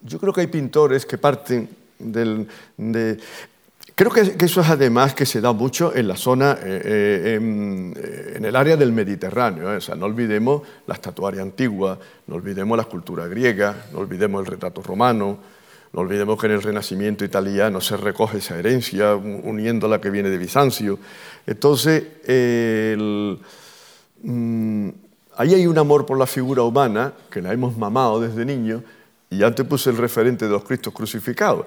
[0.01, 3.19] yo creo que hay pintores que parten del, de...
[3.99, 8.45] Creo que, eso es además que se da mucho en la zona, eh, eh, en,
[8.45, 9.75] el área del Mediterráneo.
[9.75, 14.47] O sea, no olvidemos la estatuaria antigua, no olvidemos la escultura griega, no olvidemos el
[14.49, 15.39] retrato romano,
[15.95, 20.29] no olvidemos que en el Renacimiento italiano se recoge esa herencia, uniendo la que viene
[20.29, 20.99] de Bizancio.
[21.47, 22.05] Entonces,
[24.23, 24.89] mm,
[25.39, 28.83] ahí hay un amor por la figura humana, que la hemos mamado desde niño,
[29.31, 31.65] y antes puse el referente de los Cristos crucificados,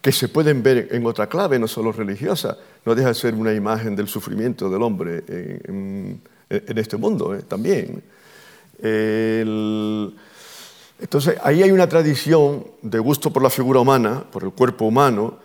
[0.00, 3.52] que se pueden ver en otra clave, no solo religiosa, no deja de ser una
[3.52, 8.02] imagen del sufrimiento del hombre en, este mundo eh, también.
[11.02, 15.38] Entonces, ahí hay una tradición de gusto por la figura humana, por el cuerpo humano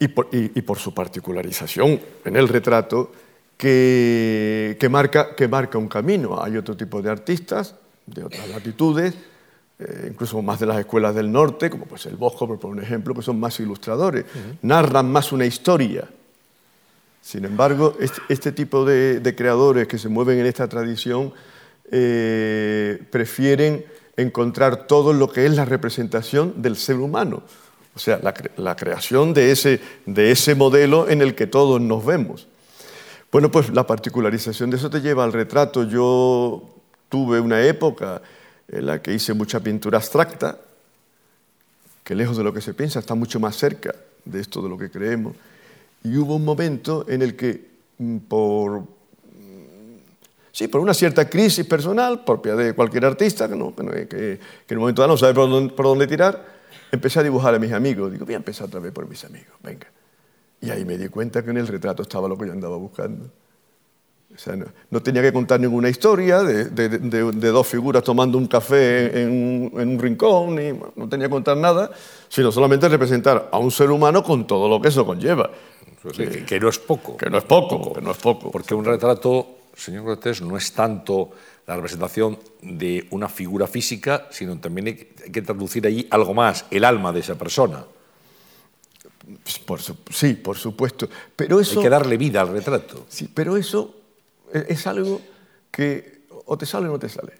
[0.00, 3.12] y por, su particularización en el retrato
[3.56, 6.42] que, marca, un camino.
[6.42, 9.14] Hay otro tipo de artistas de otras latitudes,
[9.78, 13.14] eh, incluso más de las escuelas del norte, como pues el Bosco, por un ejemplo,
[13.14, 14.24] que son más ilustradores,
[14.62, 16.08] narran más una historia.
[17.20, 21.34] Sin embargo, este, este tipo de, creadores que se mueven en esta tradición
[21.90, 23.84] eh, prefieren
[24.16, 27.42] encontrar todo lo que es la representación del ser humano,
[27.94, 28.18] o sea,
[28.56, 32.46] la, creación de ese, de ese modelo en el que todos nos vemos.
[33.30, 35.84] Bueno, pues la particularización de eso te lleva al retrato.
[35.84, 36.62] Yo
[37.08, 38.22] tuve una época
[38.68, 40.58] en la que hice mucha pintura abstracta,
[42.04, 44.78] que lejos de lo que se piensa está mucho más cerca de esto de lo
[44.78, 45.34] que creemos.
[46.04, 48.96] Y hubo un momento en el que, mm, por
[50.56, 54.78] Sí, por una cierta crisis personal, propia de cualquier artista, que, no, que, en un
[54.78, 56.46] momento dado no sabe por dónde, tirar,
[56.90, 58.10] empecé a dibujar a mis amigos.
[58.10, 59.86] Digo, voy a empezar otra vez por mis amigos, venga.
[60.62, 63.30] Y ahí me di cuenta que en el retrato estaba lo que yo andaba buscando.
[64.36, 64.54] O sea,
[64.90, 66.68] no, tenía que contar ninguna historia de,
[67.50, 71.90] dos figuras tomando un café en, un rincón, ni, no tenía que contar nada,
[72.28, 75.50] sino solamente representar a un ser humano con todo lo que eso conlleva.
[76.14, 77.16] Que, que no es poco.
[77.16, 78.50] Que no es poco, que no es poco.
[78.50, 81.30] Porque un retrato señor Cortés, no es tanto
[81.66, 86.84] la representación de una figura física, sino también hay que traducir allí algo más, el
[86.84, 87.84] alma de esa persona.
[89.66, 91.08] Pues sí, por supuesto.
[91.34, 93.06] Pero eso, hay que darle vida al retrato.
[93.08, 93.94] Sí, pero eso
[94.52, 95.20] es algo
[95.70, 97.32] que o te sale o no te sale.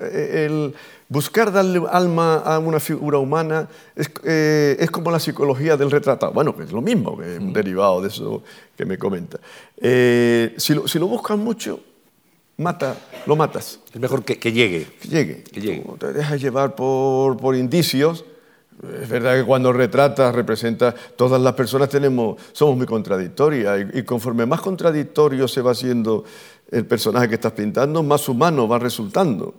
[0.00, 0.74] El
[1.08, 3.68] buscar darle alma a una figura humana
[4.24, 6.32] eh, es, como la psicología del retratado.
[6.32, 8.42] Bueno, que es lo mismo, que es un derivado de eso
[8.76, 9.38] que me comenta.
[9.76, 11.80] Eh, si, lo, si, lo, buscas mucho,
[12.56, 13.78] mata, lo matas.
[13.92, 14.88] Es mejor que, llegue.
[15.00, 15.44] Que llegue.
[15.44, 15.84] Que llegue.
[15.98, 18.24] te dejas llevar por, por indicios.
[19.02, 24.02] Es verdad que cuando retratas, representas, todas las personas tenemos, somos muy contradictorias y, y
[24.02, 26.24] conforme más contradictorio se va haciendo
[26.70, 29.54] el personaje que estás pintando, más humano va resultando.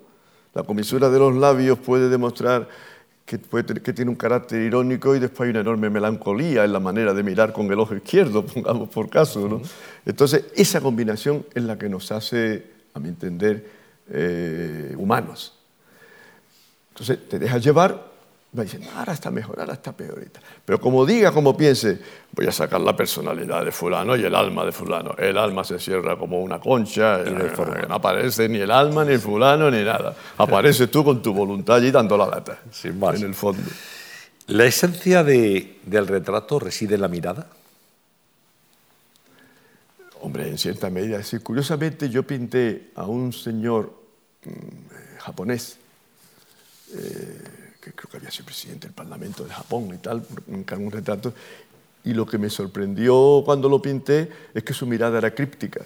[0.54, 2.68] La comisura de los labios puede demostrar
[3.28, 3.38] que,
[3.94, 7.52] tiene un carácter irónico y después hay una enorme melancolía en la manera de mirar
[7.52, 9.62] con el ojo izquierdo, pongamos por caso.
[10.06, 13.70] Entonces, esa combinación es la que nos hace, a mi entender,
[14.10, 15.60] eh, humanos.
[16.92, 18.17] Entonces, te dejas llevar
[18.58, 20.24] va diciendo, ahora está mejor, ahora está peor.
[20.66, 22.00] Pero como diga, como piense,
[22.32, 25.16] voy a sacar la personalidad de fulano y el alma de fulano.
[25.18, 29.14] El alma se cierra como una concha, y eh, no aparece ni el alma, ni
[29.14, 30.16] el fulano, ni nada.
[30.38, 33.16] Apareces tú con tu voluntad allí dando la lata, Sin más.
[33.16, 33.64] en el fondo.
[34.48, 37.48] ¿La esencia de, del retrato reside en la mirada?
[40.22, 41.22] Hombre, en cierta medida.
[41.22, 43.94] Sí, curiosamente yo pinté a un señor
[44.46, 45.78] mm, japonés,
[46.96, 47.57] eh,
[47.94, 51.34] creo que había sido presidente del Parlamento de Japón y tal, en un retrato,
[52.04, 55.82] y lo que me sorprendió cuando lo pinté es que su mirada era críptica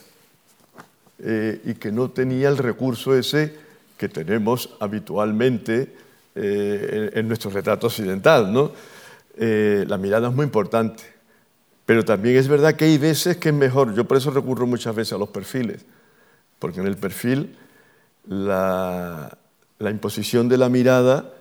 [1.19, 3.55] eh, y que no tenía el recurso ese
[3.97, 5.95] que tenemos habitualmente
[6.35, 8.53] eh, en, nuestro retrato occidental.
[8.53, 8.71] ¿no?
[9.35, 11.03] Eh, la mirada es muy importante,
[11.87, 14.95] pero también es verdad que hay veces que es mejor, yo por eso recurro muchas
[14.95, 15.85] veces a los perfiles,
[16.59, 17.57] porque en el perfil
[18.27, 19.37] la,
[19.79, 21.33] la imposición de la mirada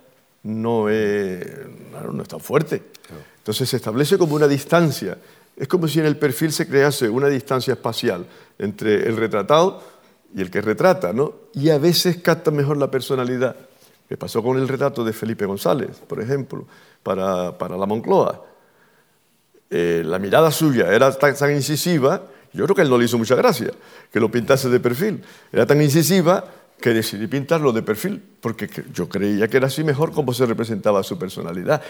[0.42, 1.46] no es,
[2.12, 2.82] no es tan fuerte.
[3.38, 5.18] Entonces se establece como una distancia.
[5.56, 8.26] Es como si en el perfil se crease una distancia espacial
[8.58, 9.82] entre el retratado
[10.34, 11.34] y el que retrata, ¿no?
[11.54, 13.56] Y a veces capta mejor la personalidad.
[14.08, 16.66] Me pasó con el retrato de Felipe González, por ejemplo,
[17.02, 18.44] para, la Moncloa.
[19.70, 22.22] Eh, la mirada suya era tan, tan incisiva,
[22.52, 23.70] yo creo que él no le hizo mucha gracia
[24.12, 25.22] que lo pintase de perfil.
[25.52, 26.44] Era tan incisiva
[26.80, 31.02] que decidí pintarlo de perfil, porque yo creía que era así mejor como se representaba
[31.02, 31.82] su personalidad.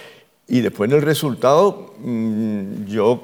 [0.49, 3.23] y después en el resultado mm, yo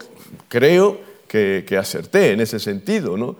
[0.48, 3.36] creo que, que, acerté en ese sentido, ¿no?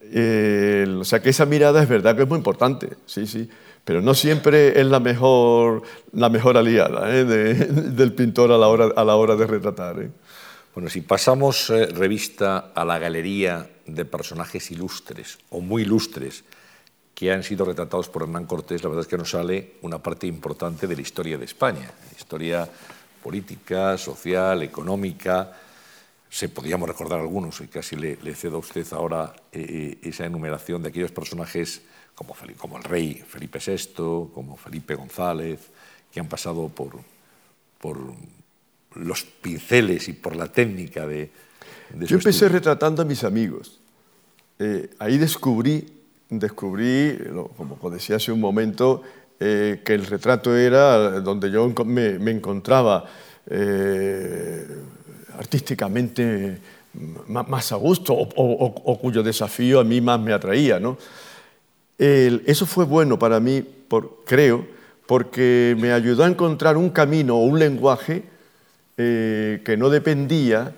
[0.00, 3.50] o sea que esa mirada es verdad que es muy importante, sí, sí,
[3.88, 7.24] pero no siempre es la mejor, la mejor aliada ¿eh?
[7.24, 10.02] del pintor a la hora, a la hora de retratar.
[10.02, 10.10] ¿eh?
[10.74, 16.44] Bueno, si pasamos eh, revista a la galería de personajes ilustres o muy ilustres
[17.18, 20.28] que han sido retratados por Hernán Cortés, la verdad es que nos sale una parte
[20.28, 22.70] importante de la historia de España, historia
[23.20, 25.52] política, social, económica.
[26.30, 30.80] Se podríamos recordar algunos, y casi le, cedo a usted ahora eh, eh, esa enumeración
[30.80, 31.82] de aquellos personajes
[32.14, 35.58] como, como, el rey Felipe VI, como Felipe González,
[36.12, 37.00] que han pasado por,
[37.80, 37.98] por
[38.94, 41.32] los pinceles y por la técnica de...
[41.90, 43.80] de Yo empecé retratando a mis amigos.
[44.60, 45.97] Eh, ahí descubrí
[46.30, 47.18] descubrí,
[47.56, 49.02] como decía hace un momento,
[49.40, 53.04] eh, que el retrato era donde yo me, encontraba
[53.48, 54.66] eh,
[55.38, 56.58] artísticamente
[57.28, 60.80] más, a gusto o, cuyo desafío a mí más me atraía.
[60.80, 60.98] ¿no?
[61.98, 64.66] eso fue bueno para mí, por, creo,
[65.06, 68.24] porque me ayudó a encontrar un camino o un lenguaje
[68.98, 70.74] eh, que no dependía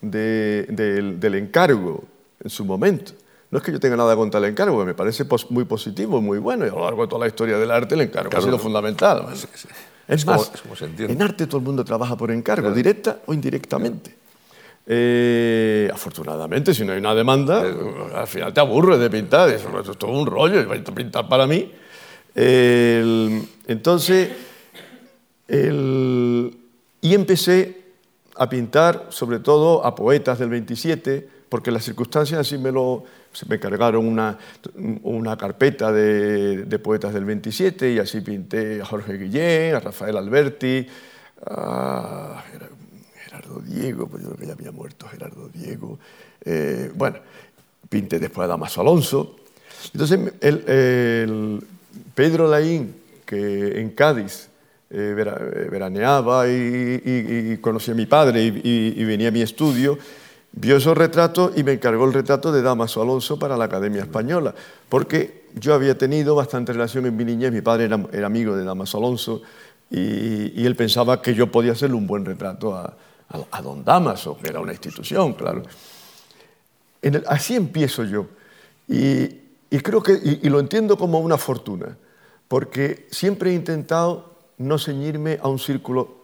[0.00, 2.04] del encargo
[2.42, 3.12] en su momento.
[3.50, 6.66] No es que yo tenga nada contra el encargo, me parece muy positivo, muy bueno,
[6.66, 9.26] y a lo largo de toda la historia del arte el encargo ha sido fundamental.
[10.06, 10.50] Es, más,
[10.98, 14.24] en arte todo el mundo trabaja por encargo, directa o indirectamente.
[14.86, 17.62] Eh, afortunadamente, si no hay una demanda,
[18.14, 21.26] al final te aburres de pintar, eso, es todo un rollo, y vais a pintar
[21.28, 21.72] para mí.
[22.34, 24.30] entonces,
[25.48, 27.84] y empecé
[28.36, 33.04] a pintar sobre todo a poetas del 27, porque las circunstancias así me lo,
[33.48, 34.38] me cargaron una,
[35.02, 40.16] una carpeta de, de, poetas del 27 y así pinté a Jorge Guillén, a Rafael
[40.16, 40.86] Alberti,
[41.46, 42.44] a
[43.24, 45.98] Gerardo Diego, pues yo creo que ya había muerto Gerardo Diego.
[46.44, 47.18] Eh, bueno,
[47.88, 49.36] pinté después a Damaso Alonso.
[49.92, 51.64] Entonces, el,
[52.14, 52.94] Pedro Laín,
[53.26, 54.48] que en Cádiz
[54.90, 55.14] eh,
[55.70, 59.98] veraneaba y, conocía a mi padre y venía a mi estudio,
[60.56, 64.54] vio esos retratos y me encargó el retrato de Damaso Alonso para la Academia Española,
[64.88, 68.98] porque yo había tenido bastante relación en mi niñez, mi padre era, amigo de Damaso
[68.98, 69.42] Alonso
[69.90, 72.96] y, él pensaba que yo podía hacerle un buen retrato a,
[73.62, 75.62] don Damaso, que era una institución, claro.
[77.26, 78.26] así empiezo yo.
[78.88, 79.40] Y,
[79.82, 80.12] creo que,
[80.42, 81.96] y lo entiendo como una fortuna,
[82.46, 86.16] porque siempre he intentado no ceñirme a un círculo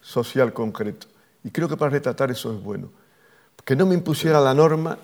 [0.00, 1.06] social concreto.
[1.42, 2.88] Y creo que para retratar eso es bueno
[3.64, 4.98] que no me impusiera la norma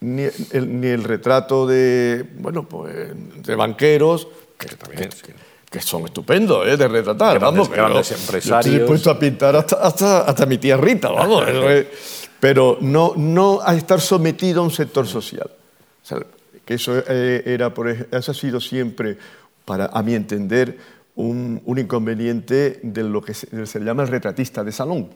[0.00, 2.94] ni el, ni el retrato de, bueno, pues,
[3.42, 5.10] de banqueros, que, también,
[5.70, 6.76] que, son estupendos ¿eh?
[6.76, 7.70] de retratar, vamos.
[7.70, 8.66] Grandes empresarios.
[8.66, 11.44] Estoy dispuesto a pintar hasta, hasta, hasta mi tía Rita, vamos.
[12.40, 15.48] pero no, no a estar sometido a un sector social.
[15.48, 16.18] O sea,
[16.64, 19.16] que eso, eh, era, por, eso ha sido siempre,
[19.64, 20.76] para, a mi entender,
[21.14, 25.10] un, un inconveniente de lo que se, se, llama el retratista de salón.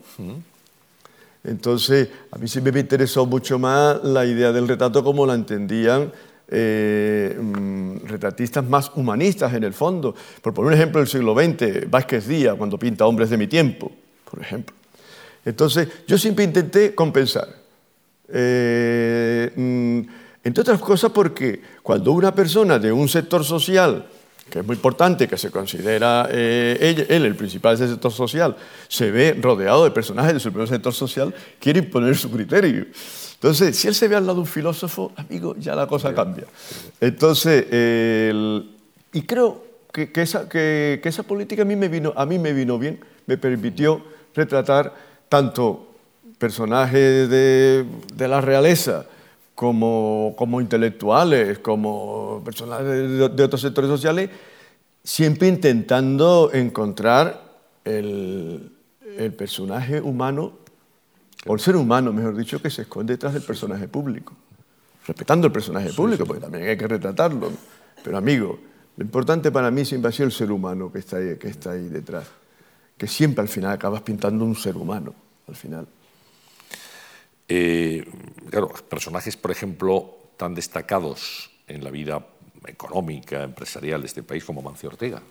[1.46, 6.12] Entonces, a mí siempre me interesó mucho más la idea del retrato como la entendían
[6.48, 10.14] eh, mm, retratistas más humanistas en el fondo.
[10.42, 13.92] Por poner un ejemplo del siglo XX, Vázquez Díaz, cuando pinta Hombres de mi tiempo,
[14.28, 14.74] por ejemplo.
[15.44, 17.48] Entonces, yo siempre intenté compensar.
[18.28, 20.00] Eh, mm,
[20.42, 24.06] entre otras cosas porque cuando una persona de un sector social
[24.50, 28.56] que es muy importante, que se considera eh, él, el principal del sector social,
[28.88, 32.86] se ve rodeado de personajes de su propio sector social, quiere imponer su criterio.
[33.34, 36.44] Entonces, si él se ve al lado de un filósofo, amigo, ya la cosa cambia.
[37.00, 37.66] Entonces,
[39.12, 42.78] y creo que, esa, que, esa, política a mí, me vino, a mí me vino
[42.78, 44.02] bien, me permitió
[44.34, 44.94] retratar
[45.28, 45.88] tanto
[46.38, 49.06] personajes de, de la realeza,
[49.56, 54.30] como, como intelectuales, como personas de, otros sectores sociales,
[55.02, 57.42] siempre intentando encontrar
[57.84, 58.70] el,
[59.16, 60.52] el, personaje humano,
[61.46, 64.34] o el ser humano, mejor dicho, que se esconde detrás del personaje público.
[65.06, 67.50] Respetando el personaje público, porque también hay que retratarlo.
[68.04, 68.58] Pero amigo,
[68.96, 71.70] lo importante para mí siempre ha sido el ser humano que está ahí, que está
[71.70, 72.26] ahí detrás.
[72.98, 75.14] Que siempre al final acabas pintando un ser humano,
[75.48, 75.86] al final.
[77.48, 78.04] Eh,
[78.50, 82.24] claro, personajes, por ejemplo, tan destacados en la vida
[82.66, 85.22] económica, empresarial de este país como Mancio Ortega,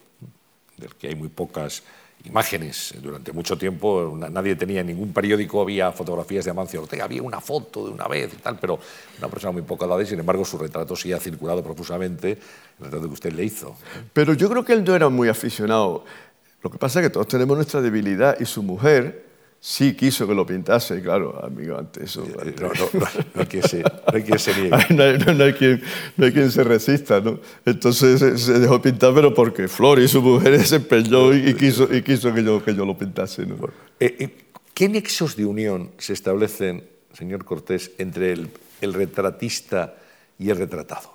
[0.78, 1.84] del que hay muy pocas
[2.24, 2.94] imágenes.
[3.02, 7.42] Durante mucho tiempo nadie tenía en ningún periódico, había fotografías de Amancio Ortega, había una
[7.42, 8.80] foto de una vez y tal, pero
[9.20, 12.32] una persona muy poca edad y sin embargo su retrato sí ha circulado profusamente,
[12.80, 13.76] el retrato que usted le hizo.
[14.14, 16.06] Pero yo creo que él no era muy aficionado
[16.64, 19.25] Lo que pasa es que todos tenemos nuestra debilidad y su mujer
[19.66, 22.24] sí quiso que lo pintase, claro, amigo, ante eso.
[22.24, 24.70] No, no, no, hay, que se, hay que se niegue.
[25.34, 25.82] no, hay, quien,
[26.18, 27.40] no hay quien se resista, ¿no?
[27.66, 32.04] Entonces se, dejó pintar, pero porque Flor y su mujer se empeñó y, quiso, y
[32.04, 33.48] quiso que yo, que yo lo pintase.
[33.48, 33.56] ¿no?
[34.00, 34.38] Eh, eh,
[34.76, 38.52] ¿Qué nexos de unión se establecen, señor Cortés, entre el,
[38.82, 39.96] el retratista
[40.38, 41.10] y el retratado?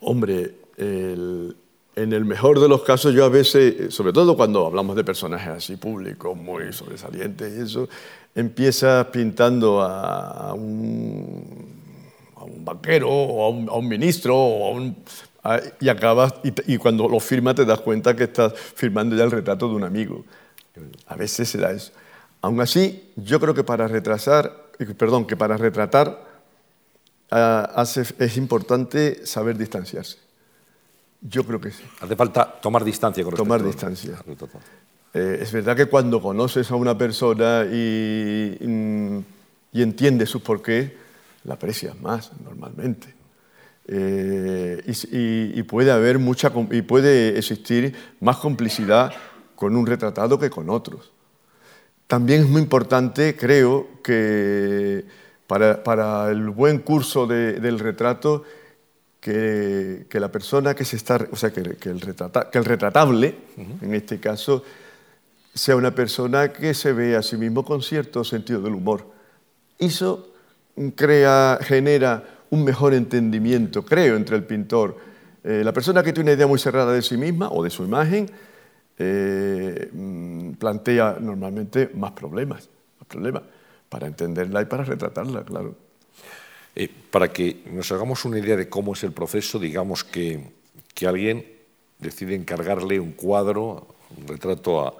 [0.00, 1.56] Hombre, el,
[1.96, 5.48] en el mejor de los casos, yo a veces, sobre todo cuando hablamos de personajes
[5.48, 7.88] así públicos, muy sobresalientes y eso,
[8.34, 11.44] empiezas pintando a, un,
[12.36, 14.80] a un, banquero o a un, ministro o
[15.80, 16.34] y acabas,
[16.66, 19.84] y, cuando lo firmas te das cuenta que estás firmando ya el retrato de un
[19.84, 20.24] amigo.
[21.06, 21.92] A veces se da eso.
[22.42, 26.24] Aún así, yo creo que para retrasar, perdón, que para retratar
[27.30, 27.84] ah,
[28.18, 30.29] es importante saber distanciarse.
[31.22, 31.82] Yo creo que sí.
[32.00, 34.22] Hace falta tomar distancia con Tomar distancia.
[35.12, 38.56] Eh, es verdad que cuando conoces a una persona y,
[39.72, 40.96] y, entiendes su porqué,
[41.44, 43.14] la aprecias más normalmente.
[43.86, 49.12] Eh, y, puede haber mucha y puede existir más complicidad
[49.56, 51.12] con un retratado que con otros.
[52.06, 55.04] También es muy importante, creo, que
[55.46, 58.44] para, para el buen curso del retrato
[59.20, 63.34] que, la persona que se está, o sea, que, el, retrata, que el, retratable,
[63.82, 64.64] en este caso,
[65.54, 69.06] sea una persona que se ve a sí mismo con cierto sentido del humor.
[69.78, 70.32] Eso
[70.94, 74.96] crea, genera un mejor entendimiento, creo, entre el pintor.
[75.44, 77.84] Eh, la persona que tiene una idea muy cerrada de sí misma o de su
[77.84, 78.30] imagen
[78.98, 83.42] eh, mm, plantea normalmente más problemas, más problemas
[83.88, 85.74] para entenderla y para retratarla, claro.
[86.76, 90.40] Eh, para que nos hagamos una idea de cómo es el proceso, digamos que,
[90.94, 91.44] que alguien
[91.98, 94.94] decide encargarle un cuadro, un retrato a,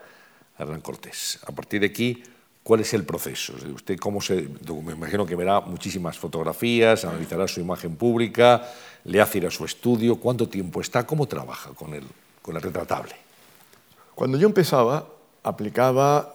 [0.60, 1.38] Hernán Cortés.
[1.46, 2.22] A partir de aquí,
[2.62, 3.54] ¿cuál es el proceso?
[3.74, 4.46] Usted cómo se,
[4.84, 8.70] me imagino que verá muchísimas fotografías, analizará su imagen pública,
[9.04, 11.06] le hace ir a su estudio, ¿cuánto tiempo está?
[11.06, 12.04] ¿Cómo trabaja con el,
[12.42, 13.14] con el retratable?
[14.14, 15.08] Cuando yo empezaba,
[15.42, 16.34] aplicaba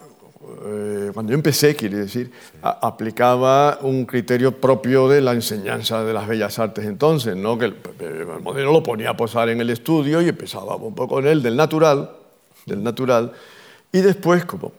[0.66, 2.32] eh, cuando yo empecé, quiere decir,
[2.62, 7.58] aplicaba un criterio propio de la enseñanza de las bellas artes entonces, ¿no?
[7.58, 7.76] que el,
[8.42, 11.56] modelo lo ponía a posar en el estudio y empezaba un poco con él del
[11.56, 12.12] natural,
[12.66, 13.32] del natural,
[13.92, 14.74] y después, como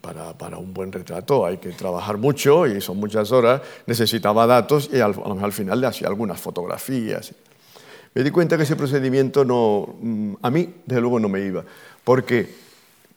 [0.00, 4.90] para, para, un buen retrato hay que trabajar mucho y son muchas horas, necesitaba datos
[4.92, 7.34] y al, al final le hacía algunas fotografías.
[8.14, 11.64] Me di cuenta que ese procedimiento no, mm, a mí, desde luego, no me iba,
[12.02, 12.71] porque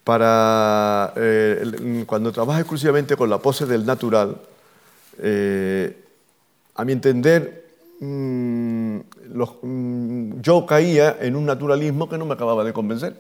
[0.06, 4.38] para eh, cuando trabaja exclusivamente con la pose del natural,
[5.18, 5.98] eh,
[6.76, 7.66] a mi entender,
[8.00, 8.98] mm,
[9.64, 13.14] mm, yo caía en un naturalismo que no me acababa de convencer.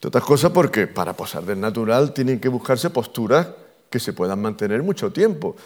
[0.00, 3.48] De otras cosas porque para posar del natural tienen que buscarse posturas
[3.90, 5.56] que se puedan mantener mucho tiempo.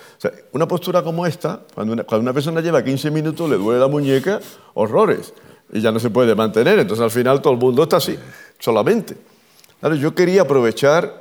[0.53, 3.88] una postura como esta, cuando una, cuando una persona lleva 15 minutos, le duele la
[3.88, 4.40] muñeca,
[4.73, 5.35] horrores,
[5.71, 6.79] y ya no se puede mantener.
[6.79, 8.18] Entonces al final todo el mundo está así,
[8.59, 9.32] solamente.
[9.83, 11.12] Claro, yo quería aprovechar,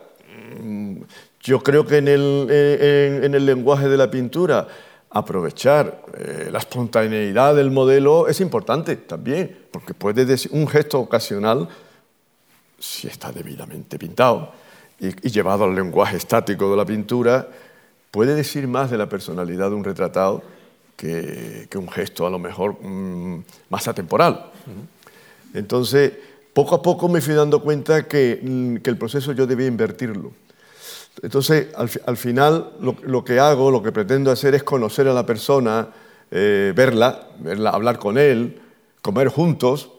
[0.61, 0.97] mm,
[1.41, 4.67] yo creo que en el, eh, en, el lenguaje de la pintura,
[5.09, 11.69] aprovechar eh, la espontaneidad del modelo es importante también, porque puede decir un gesto ocasional,
[12.77, 14.51] si está debidamente pintado
[14.99, 17.47] y, llevado al lenguaje estático de la pintura,
[18.11, 20.43] puede decir más de la personalidad de un retratado
[20.95, 24.51] que, un gesto a lo mejor mm, más atemporal.
[25.55, 26.13] Entonces,
[26.53, 30.31] poco a poco me fui dando cuenta que, mm, el proceso yo debía invertirlo.
[31.21, 35.89] Entonces, al, final, lo, que hago, lo que pretendo hacer es conocer a la persona,
[36.31, 38.61] eh, verla, verla, hablar con él,
[39.01, 39.89] comer juntos,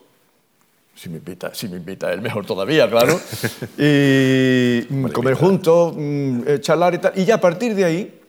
[0.94, 3.18] si me invita, si me invita él, mejor todavía, claro,
[3.78, 7.12] y mm, comer juntos, mm, eh, charlar y tal.
[7.16, 8.20] Y ya a partir de ahí,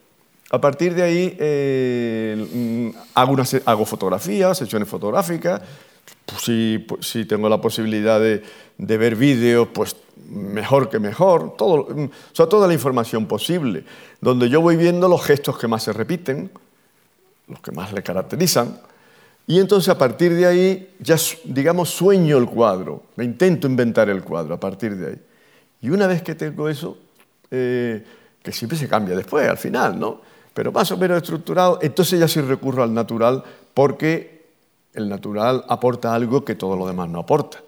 [0.50, 5.60] a partir de ahí eh, hago, hago fotografías, sesiones fotográficas,
[6.26, 8.42] pues si, pues si, tengo la posibilidad de,
[8.78, 9.96] ver vídeos, pues
[10.28, 13.84] mejor que mejor, todo, o sea, toda la información posible,
[14.20, 16.50] donde yo voy viendo los gestos que más se repiten,
[17.46, 18.80] los que más le caracterizan,
[19.46, 24.22] y entonces a partir de ahí ya, digamos, sueño el cuadro, me intento inventar el
[24.22, 25.20] cuadro a partir de ahí.
[25.82, 26.96] Y una vez que tengo eso,
[27.50, 28.02] eh,
[28.42, 30.22] que siempre se cambia después, al final, ¿no?
[30.54, 34.33] Pero más o menos estructurado, entonces ya sí recurro al natural porque
[34.94, 37.58] el natural aporta algo que todo lo demás no aporta,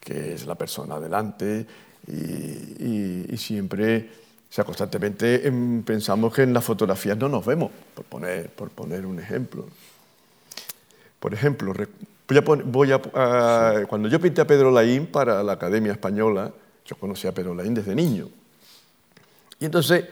[0.00, 1.66] que es la persona adelante
[2.06, 4.10] y, siempre,
[4.48, 5.50] sea, constantemente
[5.84, 9.66] pensamos que en las fotografías no nos vemos, por poner, un ejemplo.
[11.20, 11.72] Por ejemplo,
[13.14, 16.52] a, cuando yo pinté a Pedro Laín para la Academia Española,
[16.86, 18.28] yo conocí a Pedro Laín desde niño.
[19.58, 20.04] Y entonces,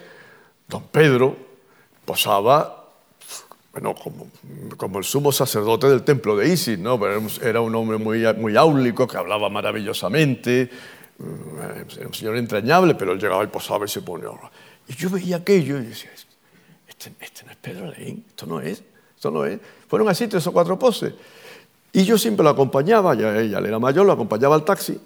[0.68, 1.36] don Pedro
[2.04, 2.83] posaba,
[3.74, 3.94] bueno,
[4.76, 6.98] como, el sumo sacerdote del templo de Isis, ¿no?
[7.42, 10.70] Era un hombre muy, muy áulico, que hablaba maravillosamente,
[11.18, 14.28] mm, era un señor entrañable, pero él llegaba y posaba y se ponía...
[14.86, 16.10] Y yo veía aquello y decía,
[16.88, 18.80] este, este no es Pedro Laín, esto no es,
[19.16, 19.58] esto no es.
[19.88, 21.12] Fueron así tres o cuatro poses.
[21.92, 25.00] Y yo siempre lo acompañaba, ya ella era mayor, lo acompañaba al taxi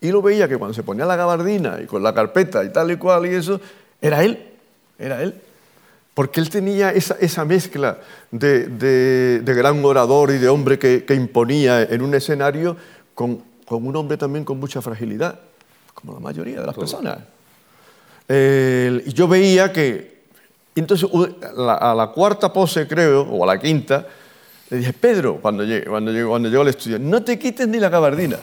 [0.00, 2.90] y lo veía que cuando se ponía la gabardina y con la carpeta y tal
[2.90, 3.60] y cual y eso,
[4.00, 4.42] era él,
[4.98, 5.40] era él.
[6.20, 7.98] Porque él tenía esa, esa mezcla
[8.30, 8.66] de,
[9.40, 12.76] de, gran orador y de hombre que, que imponía en un escenario
[13.14, 15.40] con, con, un hombre también con mucha fragilidad,
[15.94, 17.20] como la mayoría de las personas.
[18.28, 20.24] y yo veía que,
[20.74, 24.06] entonces a la cuarta pose creo, o a la quinta,
[24.68, 27.88] le dije, Pedro, cuando llegué, cuando llegué, cuando al estudio, no te quites ni la
[27.88, 28.38] gabardina.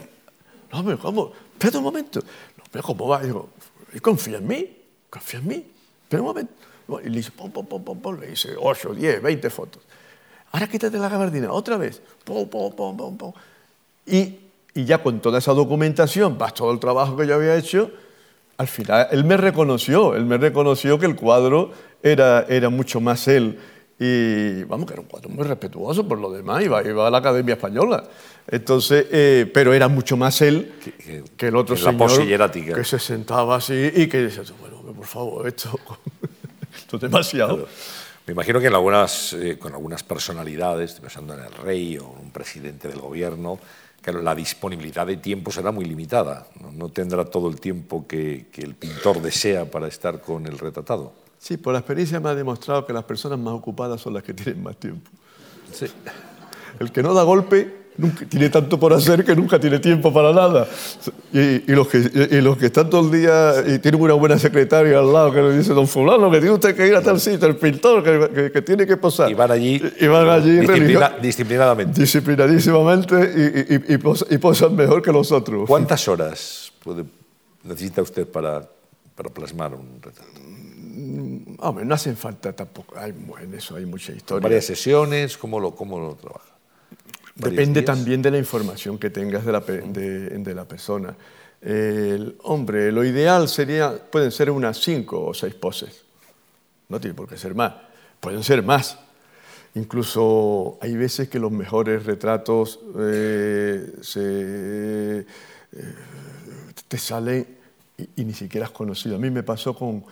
[0.73, 1.31] No, pero ¿cómo?
[1.53, 2.21] Espera un momento.
[2.57, 3.21] No, pero ¿cómo va?
[3.21, 3.49] digo,
[4.01, 4.77] confía en mí,
[5.11, 5.65] confía en mí.
[6.05, 6.66] Espera un momento.
[7.03, 8.19] Y le dice, pom, pom, pom, pom, pom.
[8.19, 9.83] Le dice, 8, 10, 20 fotos.
[10.51, 12.01] Ahora quítate la gabardina, otra vez.
[12.23, 13.33] Pom, pom, pom, pom, pom.
[14.05, 14.39] Y,
[14.73, 17.91] y ya con toda esa documentación, más todo el trabajo que yo había hecho,
[18.57, 21.71] al final él me reconoció, él me reconoció que el cuadro
[22.01, 23.59] era, era mucho más él
[23.99, 27.17] y vamos, que era un cuadro muy respetuoso por lo demás, iba, iba a la
[27.17, 28.03] Academia Española.
[28.47, 30.73] Entonces, eh, pero era mucho más él
[31.35, 35.79] que, el otro señor que se sentaba así y que decía, bueno, por favor, esto,
[36.81, 37.67] esto es demasiado.
[38.25, 42.31] Me imagino que en algunas, eh, con algunas personalidades, pensando en el rey o un
[42.31, 43.57] presidente del gobierno,
[44.01, 46.47] claro, la disponibilidad de tiempo será muy limitada.
[46.73, 51.13] No, tendrá todo el tiempo que, que el pintor desea para estar con el retratado.
[51.39, 54.33] Sí, por la experiencia me ha demostrado que las personas más ocupadas son las que
[54.33, 55.09] tienen más tiempo.
[55.71, 55.85] Sí.
[56.79, 60.31] El que no da golpe nunca, tiene tanto por hacer que nunca tiene tiempo para
[60.31, 60.67] nada.
[61.33, 61.97] Y, los que,
[62.31, 65.41] y los que están todo el día y tienen una buena secretaria al lado que
[65.41, 68.51] le dice, don fulano, que tiene usted que ir a tal sitio, el pintor, que,
[68.51, 69.29] que, tiene que posar.
[69.29, 70.59] Y van allí, y van allí
[71.21, 71.99] disciplinadamente.
[71.99, 75.67] Disciplinadísimamente y, y, posan mejor que los otros.
[75.67, 77.03] ¿Cuántas horas puede,
[77.63, 78.67] necesita usted para,
[79.15, 80.39] para plasmar un retrato?
[80.39, 84.41] Mm, hombre, no hacen falta tampoco, hay, en eso hay mucha historia.
[84.41, 85.37] ¿Varias sesiones?
[85.37, 86.46] ¿Cómo lo, cómo lo trabaja?
[87.37, 91.15] Depende también de la información que tengas de la, de, la persona.
[91.61, 96.03] El, hombre, lo ideal sería, pueden ser unas cinco o seis poses.
[96.89, 97.73] No tiene por qué ser más.
[98.19, 98.97] Pueden ser más.
[99.75, 105.25] Incluso hay veces que los mejores retratos eh, se, eh,
[106.87, 107.45] te salen
[107.97, 109.15] y, y, ni siquiera has conocido.
[109.15, 110.03] A mí me pasó con,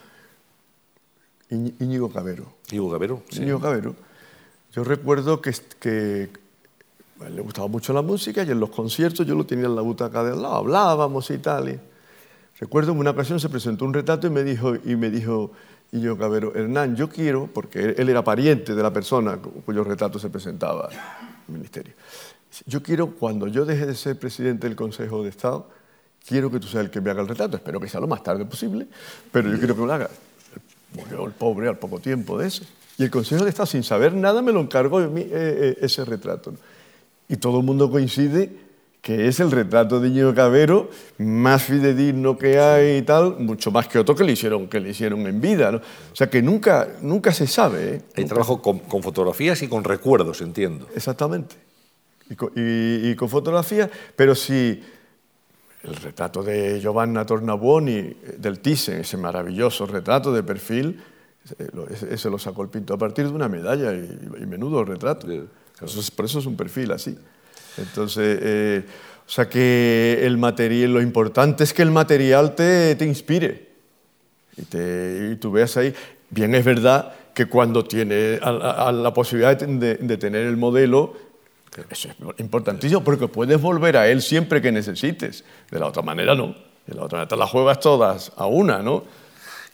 [1.49, 2.53] Íñigo Cabero.
[2.71, 3.41] Íñigo Cabero, sí.
[3.41, 3.95] Íñigo Cabero.
[4.73, 6.29] Yo recuerdo que, que
[7.19, 10.23] le gustaba mucho la música y en los conciertos yo lo tenía en la butaca
[10.23, 11.69] de al lado, hablábamos y tal.
[11.69, 11.79] Y
[12.59, 15.51] recuerdo en una ocasión se presentó un retrato y me dijo, y me dijo
[15.91, 20.29] Íñigo Cabero, Hernán, yo quiero, porque él era pariente de la persona cuyo retrato se
[20.29, 20.97] presentaba en
[21.47, 21.93] el ministerio,
[22.65, 25.69] yo quiero, cuando yo deje de ser presidente del Consejo de Estado,
[26.25, 28.23] quiero que tú seas el que me haga el retrato, espero que sea lo más
[28.23, 28.87] tarde posible,
[29.31, 30.09] pero yo quiero que me lo haga.
[30.93, 32.63] Murió el pobre al poco tiempo de eso.
[32.97, 36.53] Y el Consejo de Estado, sin saber nada, me lo encargó eh, eh, ese retrato.
[37.27, 38.65] Y todo el mundo coincide
[39.05, 43.87] que es el retrato de Íñigo Cabero más fidedigno que hay y tal, mucho más
[43.87, 45.71] que otro que le hicieron, que le hicieron en vida.
[45.71, 45.77] ¿no?
[45.77, 47.97] O sea que nunca, nunca se sabe.
[47.97, 48.01] ¿eh?
[48.15, 50.87] Hay trabajo con, fotografías y con recuerdos, entiendo.
[50.95, 51.55] Exactamente.
[52.31, 54.81] Y con, y, y con fotografías, pero si
[55.83, 60.99] el retrato de Giovanna Tornabuoni eh, del Thyssen, ese maravilloso retrato de perfil,
[62.09, 65.27] ese, lo sacó el pinto a partir de una medalla y, menudo retrato.
[66.15, 67.17] Por eso es un perfil así.
[67.77, 68.85] Entonces, eh,
[69.27, 73.69] o sea que el material, lo importante es que el material te, te inspire
[74.55, 75.93] y, te, y, tú veas ahí.
[76.29, 81.13] Bien es verdad que cuando tiene la posibilidad de, de tener el modelo,
[81.89, 85.43] eso es importantísimo porque puedes volver a él siempre que necesites.
[85.69, 86.55] De la otra manera no.
[86.87, 89.03] De la otra manera te las juegas todas a una, ¿no?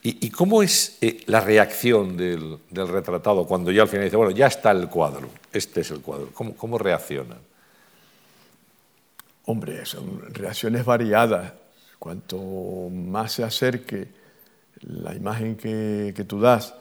[0.04, 4.48] ¿Y, cómo es eh, la reacción del, retratado cuando ya al final dice, bueno, ya
[4.48, 6.30] está el cuadro, este es el cuadro?
[6.34, 7.38] ¿Cómo, cómo reaccionan?
[9.46, 11.54] Hombre, son reacciones variadas.
[12.00, 14.08] Cuanto más se acerque
[14.82, 16.74] la imagen que, que tú das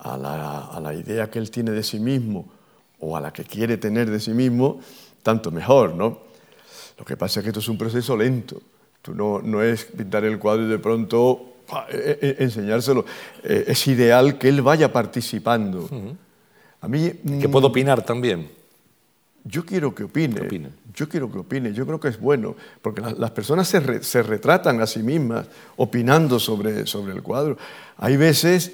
[0.00, 2.52] a la, a la idea que él tiene de sí mismo,
[2.98, 4.80] o a la que quiere tener de sí mismo,
[5.22, 6.18] tanto mejor, ¿no?
[6.98, 8.60] Lo que pasa es que esto es un proceso lento.
[9.02, 11.53] Tú no, no es pintar el cuadro y de pronto
[12.38, 13.04] enseñárselo.
[13.42, 15.88] Eh, es ideal que él vaya participando.
[16.80, 17.10] A mí,
[17.40, 18.48] que puedo opinar también.
[19.44, 20.70] Yo quiero que opine.
[20.94, 21.72] Yo quiero que opine.
[21.72, 25.46] Yo creo que es bueno, porque las personas se, se, retratan a sí mismas
[25.76, 27.58] opinando sobre, sobre el cuadro.
[27.98, 28.72] Hay veces,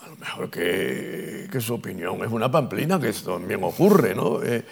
[0.00, 4.42] a lo mejor que, que su opinión es una pamplina, que eso también ocurre, ¿no?
[4.42, 4.62] Eh,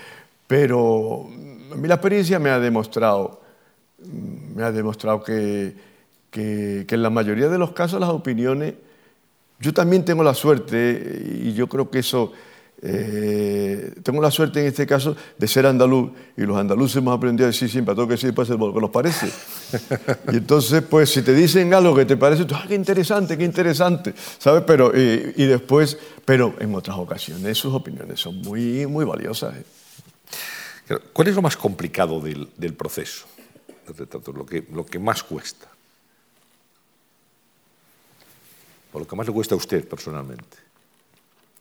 [0.46, 1.26] pero
[1.72, 3.40] a mí la experiencia me ha demostrado,
[4.54, 5.74] me ha demostrado que,
[6.32, 8.74] que, que en la mayoría de los casos las opiniones,
[9.60, 12.32] yo también tengo la suerte, y yo creo que eso
[12.84, 17.46] eh, tengo la suerte en este caso de ser andaluz y los andaluces hemos aprendido
[17.46, 19.30] a decir siempre a todo que sí puede ser lo que nos parece.
[20.32, 23.44] Y entonces, pues si te dicen algo que te parece, tú, ah, qué interesante, qué
[23.44, 24.64] interesante, ¿sabes?
[24.66, 29.54] Pero, eh, y después, pero en otras ocasiones sus opiniones son muy, muy valiosas.
[29.54, 30.98] ¿eh?
[31.12, 33.26] ¿Cuál es lo más complicado del, del proceso?
[34.34, 35.68] Lo que, lo que más cuesta.
[38.92, 40.58] O lo que más le cuesta a usted personalmente.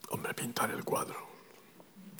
[0.10, 1.32] Hombre, pintar el cuadro.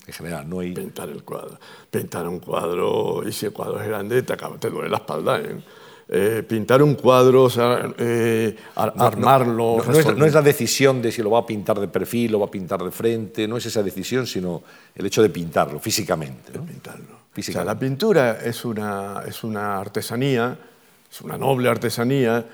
[0.06, 0.72] En general, no hay...
[0.72, 1.58] Pintar el cuadro.
[1.90, 5.40] Pintar un cuadro, y si el cuadro es grande, te, te duele la espalda.
[5.40, 5.62] ¿eh?
[6.08, 9.82] Eh, pintar un cuadro, o sea, eh, armarlo...
[9.86, 12.50] No, es, la decisión de si lo va a pintar de perfil o va a
[12.50, 14.62] pintar de frente, no es esa decisión, sino
[14.94, 16.52] el hecho de pintarlo físicamente.
[16.52, 16.64] ¿no?
[16.64, 17.22] pintarlo.
[17.36, 20.58] O sea, la pintura es una, es una artesanía,
[21.10, 22.44] es una noble artesanía,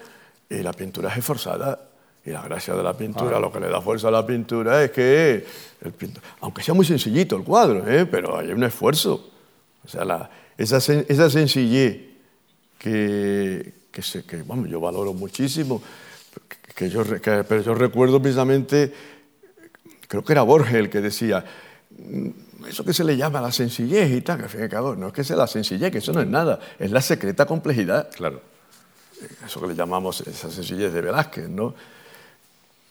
[0.51, 1.88] y la pintura es esforzada
[2.29, 4.91] y la gracia de la pintura, lo que le da fuerza a la pintura es
[4.91, 5.47] que,
[5.81, 5.95] el
[6.41, 8.05] aunque sea muy sencillito el cuadro, ¿eh?
[8.05, 9.31] pero hay un esfuerzo.
[9.83, 12.01] O sea, la, esa, esa, sencillez
[12.79, 15.83] que, que, se, que bueno, yo valoro muchísimo,
[16.74, 18.93] que yo, pero yo recuerdo precisamente,
[20.07, 21.43] creo que era Borges el que decía,
[21.97, 22.29] mm,
[22.68, 24.95] eso que se le llama la sencillez y tal, que al fin y al cabo,
[24.95, 28.11] no es que sea la sencillez, que eso no es nada, es la secreta complejidad.
[28.11, 28.43] Claro.
[29.45, 31.74] Eso que le llamamos esa sencillez de Velázquez, ¿no?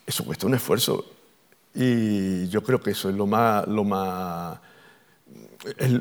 [0.07, 1.05] Eso cuesta un esfuerzo.
[1.75, 4.57] Y yo creo que eso es lo más, lo más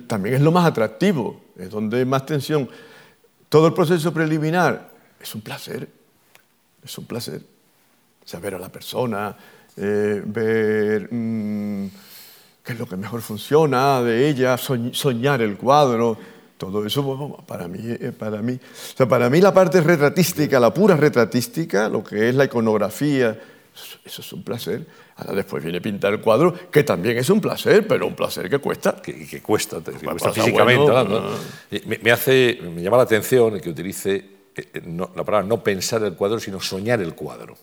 [0.07, 2.69] también es lo más atractivo, es donde hay más tensión.
[3.49, 4.91] Todo el proceso preliminar
[5.21, 5.89] es un placer,
[6.85, 7.43] es un placer.
[8.25, 9.37] Saber a la persona,
[9.77, 11.87] eh, ver mm,
[12.65, 16.19] qué es lo que mejor funciona de ella, soñar el cuadro,
[16.59, 20.75] todo eso para mí, eh, para mí, o sea, para mí la parte retratística, la
[20.75, 23.39] pura retratística, lo que es la iconografía,
[24.05, 24.87] eso es un placer.
[25.17, 28.59] Ahora después viene pintar el cuadro, que también es un placer, pero un placer que
[28.59, 28.97] cuesta.
[28.97, 30.93] Que, que cuesta, que cuesta físicamente.
[32.03, 34.83] me, hace, me llama la atención que utilice eh, eh,
[35.15, 37.57] la palabra no pensar el cuadro, sino soñar el cuadro,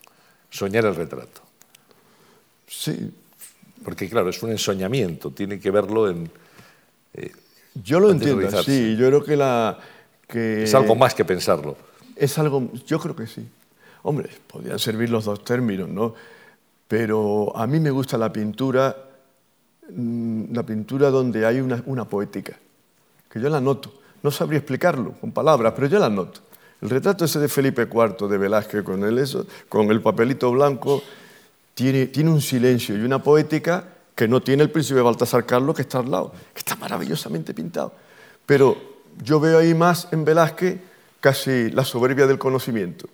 [0.50, 1.42] soñar el retrato.
[2.68, 3.12] Sí.
[3.84, 6.30] Porque claro, es un ensoñamiento, tiene que verlo en...
[7.14, 7.32] Eh,
[7.84, 9.80] yo lo entiendo, sí, yo creo que la...
[10.28, 11.76] Que es algo más que pensarlo.
[12.16, 13.48] Es algo, yo creo que sí.
[14.04, 16.14] Hombre, podrían servir los dos términos, ¿no?
[16.88, 18.96] Pero a mí me gusta la pintura,
[19.90, 22.58] mm, la pintura donde hay una, poética,
[23.30, 23.94] que yo la noto.
[24.22, 26.42] No sabría explicarlo con palabras, pero yo la noto.
[26.82, 29.26] El retrato ese de Felipe IV de Velázquez con el,
[29.70, 31.02] con el papelito blanco
[31.74, 35.84] tiene, tiene un silencio y una poética que no tiene el príncipe Baltasar Carlos que
[35.84, 37.94] está al lado, que está maravillosamente pintado.
[38.46, 38.76] Pero
[39.24, 40.82] yo veo ahí más en Velázquez
[41.22, 43.08] casi la soberbia del conocimiento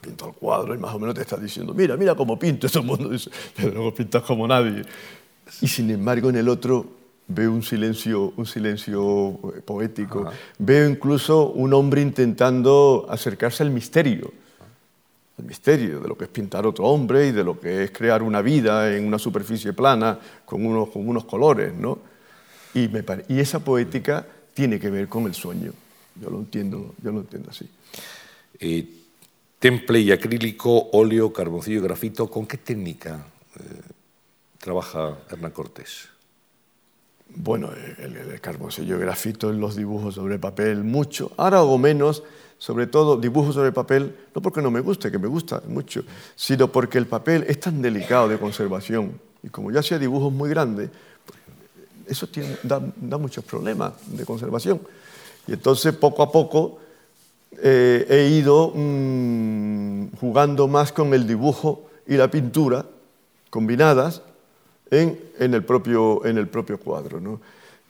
[0.00, 2.80] pinto el cuadro y más o menos te está diciendo, mira, mira cómo pinto, todo
[2.80, 4.82] el mundo dice, pero luego pintas como nadie.
[5.60, 6.86] Y sin embargo en el otro
[7.26, 14.32] veo un silencio, un silencio eh, poético, veo incluso un hombre intentando acercarse al misterio,
[15.38, 18.22] al misterio de lo que es pintar otro hombre y de lo que es crear
[18.22, 21.98] una vida en una superficie plana con unos, con unos colores, ¿no?
[22.74, 25.72] Y, me y esa poética tiene que ver con el sueño.
[26.20, 27.68] Yo lo entiendo, yo lo entiendo así.
[29.64, 32.28] Temple y acrílico, óleo, carboncillo y grafito.
[32.28, 33.24] ¿Con qué técnica
[33.56, 33.80] eh,
[34.58, 36.10] trabaja Hernán Cortés?
[37.34, 41.32] Bueno, el, el, carboncillo y grafito en los dibujos sobre papel, mucho.
[41.38, 42.24] Ahora hago menos,
[42.58, 46.04] sobre todo dibujos sobre papel, no porque no me guste, que me gusta mucho,
[46.36, 49.18] sino porque el papel es tan delicado de conservación.
[49.42, 50.90] Y como ya hacía dibujos muy grandes,
[52.06, 52.28] eso
[52.64, 54.82] da, da muchos problemas de conservación.
[55.46, 56.83] Y entonces, poco a poco,
[57.62, 62.84] eh, he ido mm, jugando más con el dibujo y la pintura
[63.50, 64.22] combinadas
[64.90, 67.20] en, en, el, propio, en el propio cuadro.
[67.20, 67.40] ¿no?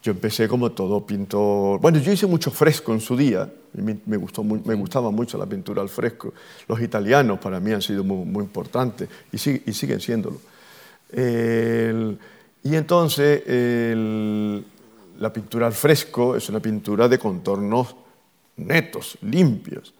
[0.02, 1.80] Yo empecé como todo pintor.
[1.80, 5.46] Bueno, yo hice mucho fresco en su día, me, me, gustó, me gustaba mucho la
[5.46, 6.34] pintura al fresco.
[6.68, 9.36] Los italianos para mí han sido muy, muy importantes y,
[9.70, 10.38] y, siguen siéndolo.
[11.12, 13.42] y entonces
[15.18, 17.96] la pintura al fresco es una pintura de contornos
[18.56, 19.94] netos, limpios.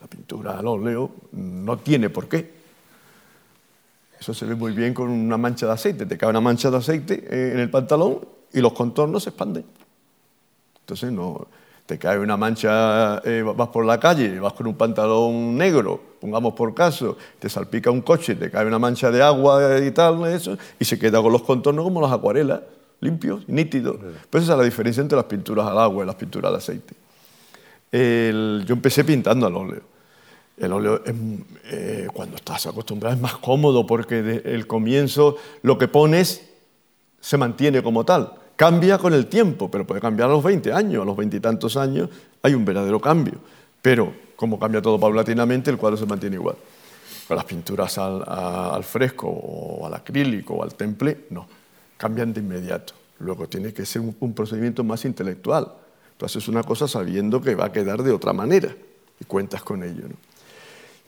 [0.00, 2.58] La pintura al óleo no tiene por qué.
[4.18, 6.06] Eso se ve muy bien con una mancha de aceite.
[6.06, 8.20] Te cae una mancha de aceite eh, en el pantalón
[8.52, 9.64] y los contornos se expanden.
[10.80, 11.46] Entonces no,
[11.88, 16.52] te cae una mancha, eh, vas por la calle, vas con un pantalón negro, pongamos
[16.52, 20.58] por caso, te salpica un coche, te cae una mancha de agua y tal, eso,
[20.78, 22.60] y se queda con los contornos como las acuarelas,
[23.00, 23.96] limpios, nítidos.
[24.28, 26.94] Pues esa es la diferencia entre las pinturas al agua y las pinturas al aceite.
[27.92, 29.82] Yo empecé pintando al óleo.
[30.56, 31.02] El óleo,
[31.64, 36.48] eh, cuando estás acostumbrado, es más cómodo porque desde el comienzo lo que pones
[37.20, 38.32] se mantiene como tal.
[38.56, 42.08] Cambia con el tiempo, pero puede cambiar a los 20 años, a los veintitantos años
[42.42, 43.34] hay un verdadero cambio.
[43.80, 46.56] Pero como cambia todo paulatinamente, el cuadro se mantiene igual.
[47.26, 51.46] Con las pinturas al, fresco o al acrílico o al temple, no,
[51.96, 52.94] cambian de inmediato.
[53.20, 55.72] Luego tiene que ser un, procedimiento más intelectual.
[56.18, 58.74] Tú haces una cosa sabiendo que va a quedar de otra manera
[59.20, 60.04] y cuentas con ello.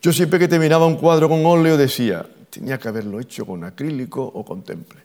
[0.01, 4.23] Yo siempre que terminaba un cuadro con óleo decía, tenía que haberlo hecho con acrílico
[4.23, 5.01] o con temple.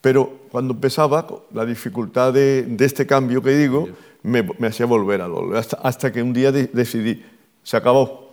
[0.00, 3.88] Pero cuando empezaba, la dificultad de, este cambio que digo
[4.22, 7.24] me, hacía volver al óleo, hasta, que un día decidí,
[7.62, 8.30] se acabó.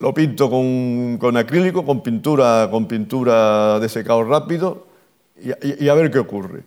[0.00, 4.86] Lo pinto con, acrílico, con pintura, con pintura de secado rápido
[5.40, 6.64] y, a ver qué ocurre.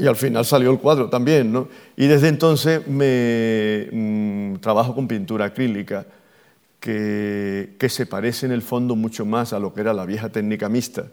[0.00, 1.68] Y al final salió el cuadro también, ¿no?
[1.96, 6.06] Y desde entonces me mm, trabajo con pintura acrílica,
[6.80, 10.28] que, que se parece en el fondo mucho más a lo que era la vieja
[10.28, 11.06] técnica mixta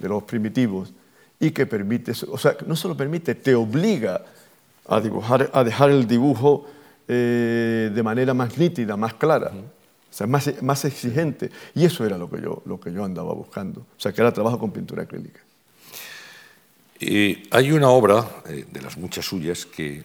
[0.00, 0.92] de los primitivos
[1.38, 4.22] y que permite, o sea, no solo permite, te obliga
[4.86, 6.66] a dibujar, a dejar el dibujo
[7.08, 11.50] eh, de manera más nítida, más clara, o sea, más, más exigente.
[11.74, 14.32] Y eso era lo que, yo, lo que yo andaba buscando, o sea, que era
[14.32, 15.40] trabajo con pintura acrílica.
[17.00, 20.02] Y hay una obra, eh, de las muchas suyas, que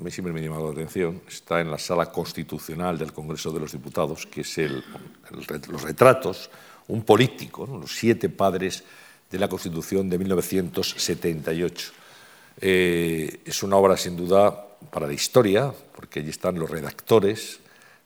[0.00, 3.60] me siempre me ha llamado la atención, está en la sala constitucional del Congreso de
[3.60, 4.82] los Diputados, que es el,
[5.30, 6.50] los retratos,
[6.88, 8.82] un político, los siete padres
[9.30, 11.92] de la Constitución de 1978.
[12.60, 17.60] Eh, es una obra sin duda para la historia, porque allí están los redactores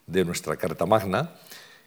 [0.06, 1.30] de nuestra Carta Magna,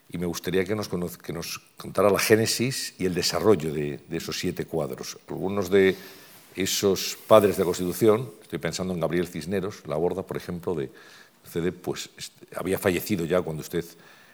[0.09, 0.87] y me gustaría que nos,
[1.17, 5.17] que nos contara la génesis y el desarrollo de, esos siete cuadros.
[5.27, 5.95] Algunos de
[6.55, 10.89] esos padres de la Constitución, estoy pensando en Gabriel Cisneros, la borda, por ejemplo, de
[11.43, 12.09] CD, pues
[12.55, 13.85] había fallecido ya cuando usted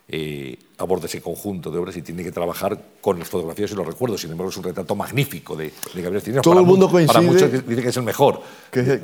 [0.07, 3.85] eh, aborda ese conjunto de obras y tiene que trabajar con las fotografías y los
[3.85, 4.21] recuerdos.
[4.21, 6.43] Sin embargo, es un retrato magnífico de, Gabriel Cisneros.
[6.43, 7.13] Todo el mundo coincide.
[7.13, 8.41] Para muchos dice que es el mejor.
[8.71, 8.99] Que,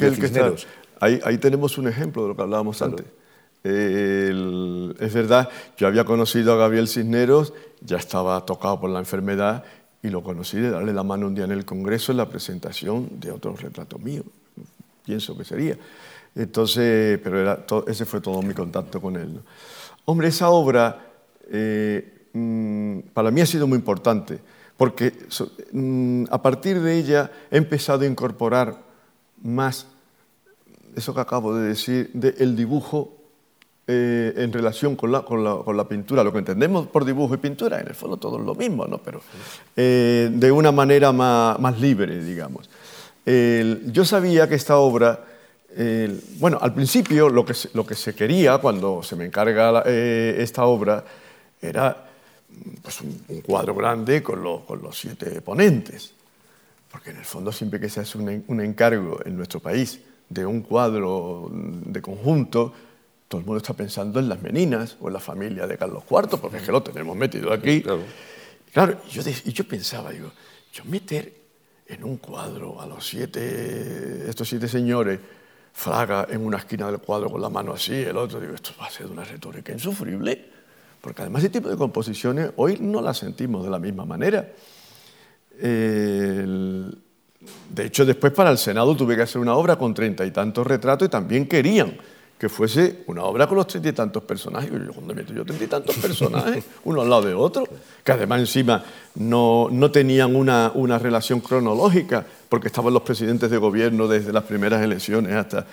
[1.00, 3.06] ahí, ahí, tenemos un ejemplo de lo que hablábamos antes.
[3.64, 9.64] es verdad, yo había conocido a Gabriel Cisneros, ya estaba tocado por la enfermedad
[10.02, 13.20] y lo conocí de darle la mano un día en el Congreso en la presentación
[13.20, 14.24] de otro retrato mío.
[15.06, 15.78] Pienso que sería.
[16.36, 19.40] Entonces, pero era ese fue todo mi contacto con él.
[20.06, 21.08] Hombre, esa obra
[21.50, 24.40] eh, mm, para mí ha sido muy importante,
[24.78, 25.14] porque
[25.72, 28.78] mm, a partir de ella he empezado a incorporar
[29.42, 29.88] más
[30.96, 33.17] eso que acabo de decir, del dibujo
[33.88, 36.24] eh, en relación con la, con, la, pintura.
[36.24, 38.98] Lo que entendemos por dibujo y pintura, en el fondo todo es lo mismo, ¿no?
[38.98, 39.22] pero
[39.76, 42.70] eh, de una manera más, más libre, digamos.
[43.26, 45.24] yo sabía que esta obra
[46.40, 50.66] bueno, al principio lo que, lo que se quería cuando se me encarga eh, esta
[50.66, 51.04] obra
[51.62, 52.06] era
[52.82, 56.14] pues, un, cuadro grande con, con, los siete ponentes,
[56.92, 60.62] porque en el fondo siempre que se hace un, encargo en nuestro país de un
[60.62, 62.74] cuadro de conjunto,
[63.28, 66.40] todo el mundo está pensando en las meninas o en la familia de Carlos IV,
[66.40, 67.82] porque es que lo tenemos metido aquí.
[67.82, 68.04] Claro,
[68.72, 70.32] claro yo, y yo pensaba, digo,
[70.72, 71.34] yo meter
[71.88, 75.20] en un cuadro a los siete, estos siete señores,
[75.74, 78.88] Fraga en una esquina del cuadro con la mano así, el otro, digo, esto va
[78.88, 80.44] a ser una retórica insufrible,
[81.00, 84.52] porque además ese tipo de composiciones hoy no las sentimos de la misma manera.
[85.60, 86.96] de
[87.78, 91.08] hecho, después para el Senado tuve que hacer una obra con treinta y tantos retratos
[91.08, 91.96] y también querían
[92.38, 94.70] que fuese una obra con los treinta y tantos personajes.
[94.70, 96.64] Y yo, ¿dónde meto yo treinta y tantos personajes?
[96.84, 97.68] Uno al lado de otro,
[98.04, 98.84] que además encima
[99.16, 104.44] no, no tenían una, una, relación cronológica, porque estaban los presidentes de gobierno desde las
[104.44, 105.66] primeras elecciones hasta...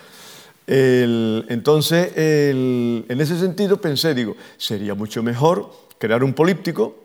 [0.67, 6.95] entonces, en ese sentido pensé, digo, sería mucho mejor crear un políptico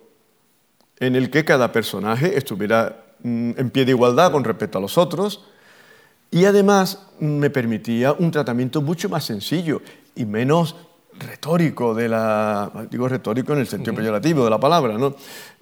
[0.98, 4.96] en el que cada personaje estuviera mm, en pie de igualdad con respecto a los
[4.96, 5.42] otros,
[6.30, 9.82] y además me permitía un tratamiento mucho más sencillo
[10.14, 10.76] y menos
[11.18, 15.14] retórico de la, digo retórico en el sentido peyorativo de la palabra, ¿no?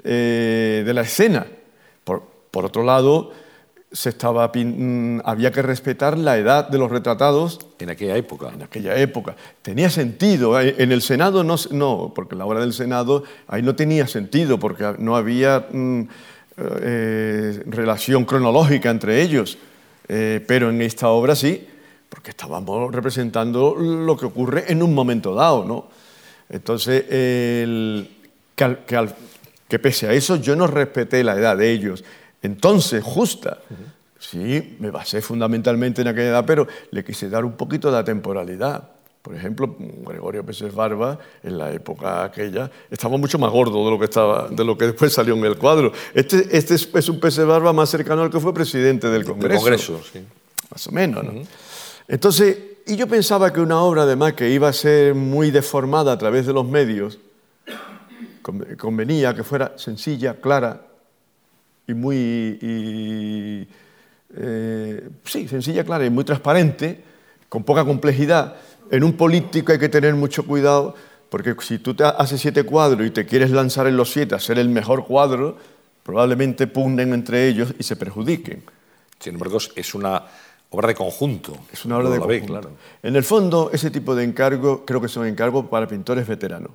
[0.04, 1.46] Eh, de la escena.
[2.04, 3.32] Por, por otro lado,
[3.90, 7.58] se estaba, mm, había que respetar la edad de los retratados.
[7.78, 8.50] En aquella época.
[8.54, 9.34] En aquella época.
[9.62, 10.60] Tenía sentido.
[10.60, 14.58] Eh, en el Senado no, no porque la obra del Senado ahí no tenía sentido,
[14.58, 16.02] porque no había mm,
[16.58, 19.58] eh, relación cronológica entre ellos.
[20.08, 21.66] Eh, pero en esta obra sí,
[22.08, 25.88] porque estábamos representando lo que ocurre en un momento dado, ¿no?
[26.48, 28.08] Entonces, el,
[28.56, 32.04] que, pese a eso yo no respeté la edad de ellos.
[32.42, 33.58] Entonces, justa.
[34.18, 38.90] Sí, me basé fundamentalmente en aquella edad, pero le quise dar un poquito de temporalidad.
[39.22, 43.98] Por ejemplo, Gregorio Pérez Barba, en la época aquella, estaba mucho más gordo de lo
[43.98, 45.92] que, estaba, de lo que después salió en el cuadro.
[46.14, 49.48] Este, este es un Pérez Barba más cercano al que fue presidente del Congreso.
[49.48, 50.24] Del Congreso, sí.
[50.70, 51.42] Más o menos, ¿no?
[52.06, 52.56] Entonces,
[52.86, 56.46] y yo pensaba que una obra, además, que iba a ser muy deformada a través
[56.46, 57.18] de los medios,
[58.78, 60.80] convenía que fuera sencilla, clara
[61.86, 62.58] y muy...
[64.40, 67.02] Eh, sí, sencilla, clara y muy transparente,
[67.48, 68.56] con poca complejidad.
[68.90, 70.94] En un político hay que tener mucho cuidado,
[71.28, 74.40] porque si tú te haces siete cuadros y te quieres lanzar en los siete a
[74.40, 75.56] ser el mejor cuadro,
[76.02, 78.62] probablemente pugnen entre ellos y se perjudiquen.
[79.18, 80.24] Sin embargo, es una
[80.70, 81.56] obra de conjunto.
[81.72, 82.46] Es una obra de conjunto.
[82.46, 82.70] claro.
[83.02, 86.70] En el fondo, ese tipo de encargo creo que son encargos para pintores veteranos,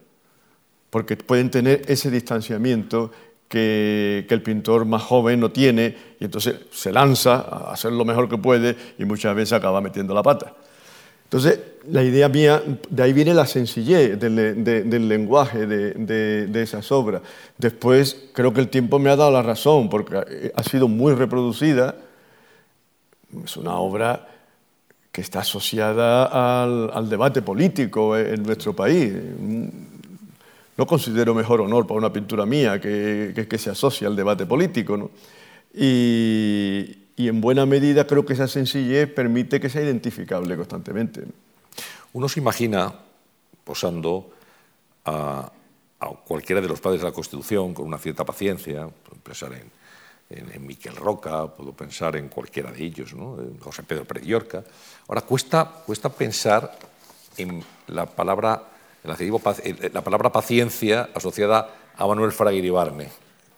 [0.89, 3.11] porque pueden tener ese distanciamiento
[3.47, 8.05] que, que, el pintor más joven no tiene y entonces se lanza a hacer lo
[8.05, 10.53] mejor que puede y muchas veces acaba metiendo la pata.
[11.33, 12.61] Entonces, la idea mía,
[12.91, 17.23] de ahí viene la sencillez del, del lenguaje de, de, esas obras.
[17.57, 21.95] Después, creo que el tiempo me ha dado la razón, porque ha sido muy reproducida,
[23.43, 24.27] es una obra
[25.11, 26.65] que está asociada
[26.95, 29.11] al, debate político en nuestro país.
[30.77, 35.09] No considero mejor honor para una pintura mía que, que, se asocia al debate político.
[35.73, 41.23] Y, en buena medida creo que esa sencillez permite que sea identificable constantemente.
[42.13, 42.93] Uno se imagina
[43.63, 44.31] posando
[45.05, 45.51] a,
[46.25, 48.89] cualquiera de los padres de la Constitución con una cierta paciencia,
[49.23, 49.71] pensar en
[50.29, 53.37] en, Miquel Roca, puedo pensar en cualquiera de ellos, ¿no?
[53.59, 54.63] José Pedro Pérez Llorca.
[55.07, 56.77] Ahora, cuesta, cuesta pensar
[57.37, 58.63] en la palabra,
[59.03, 63.09] la palabra paciencia asociada a Manuel Fraga Ibarne,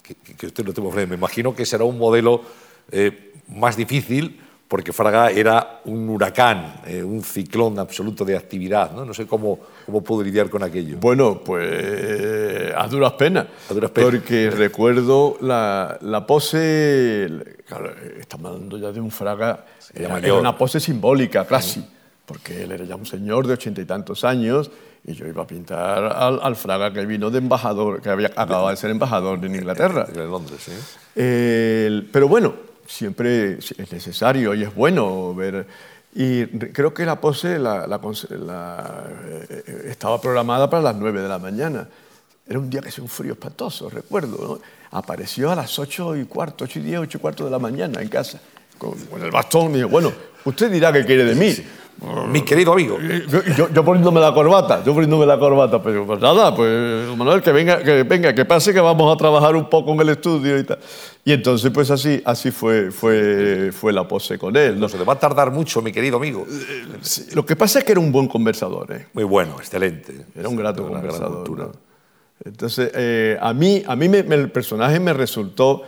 [0.02, 2.44] que, que, usted no tengo Me imagino que será un modelo
[2.92, 8.92] eh, más difícil porque Fraga era un huracán, eh, un ciclón absoluto de actividad.
[8.92, 10.98] No, no sé cómo, cómo puedo lidiar con aquello.
[11.00, 13.46] Bueno, pues a duras penas.
[13.70, 14.10] A duras penas.
[14.10, 17.30] Porque recuerdo la, la pose,
[17.68, 21.86] claro, estamos hablando ya de un Fraga, era, una pose simbólica casi,
[22.26, 24.72] porque él era ya un señor de ochenta y tantos años
[25.08, 28.70] y yo iba a pintar al, al, Fraga que vino de embajador, que había acabado
[28.70, 30.06] de ser embajador en Inglaterra.
[30.06, 30.72] De Londres, sí.
[32.12, 35.68] pero bueno, siempre es necesario y es bueno ver.
[36.14, 37.86] Y creo que la pose la,
[39.50, 41.88] eh, estaba programada para las 9 de la mañana.
[42.48, 44.62] Era un día que hacía un frío espantoso, recuerdo.
[44.92, 48.02] Apareció a las 8 y cuarto, 8 y 10, 8 y cuarto de la mañana
[48.02, 48.40] en casa,
[48.78, 49.72] con, el bastón.
[49.74, 50.14] Y dijo, bueno,
[50.46, 51.54] usted dirá qué quiere de mí.
[52.28, 52.98] Mi querido amigo.
[53.56, 57.82] Yo, poniéndome la corbata, yo poniéndome la corbata, pero pues nada, pues Manuel, que venga,
[57.82, 60.80] que venga, que pase que vamos a trabajar un poco en el estudio y tal.
[61.24, 64.80] Y entonces, pues así, así fue, fue, fue la pose con él.
[64.80, 66.46] No se le va a tardar mucho, mi querido amigo.
[67.34, 68.92] Lo que pasa es que era un buen conversador.
[68.92, 69.08] ¿eh?
[69.14, 70.26] Muy bueno, excelente.
[70.36, 71.72] Era un grato conversador.
[72.44, 75.84] Entonces, eh, a mí, a mí el personaje me resultó,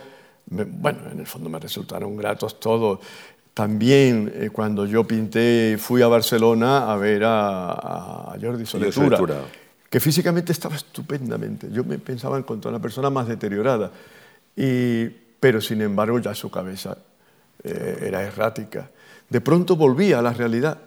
[0.46, 3.00] bueno, en el fondo me resultaron gratos todos.
[3.58, 9.18] También eh, cuando yo pinté, fui a Barcelona a ver a, Jordi Soletura,
[9.90, 11.66] que físicamente estaba estupendamente.
[11.72, 13.90] Yo me pensaba encontrar una persona más deteriorada,
[14.54, 15.06] y,
[15.40, 16.98] pero sin embargo ya su cabeza
[17.64, 18.90] eh, era errática.
[19.28, 20.78] De pronto volvía a la realidad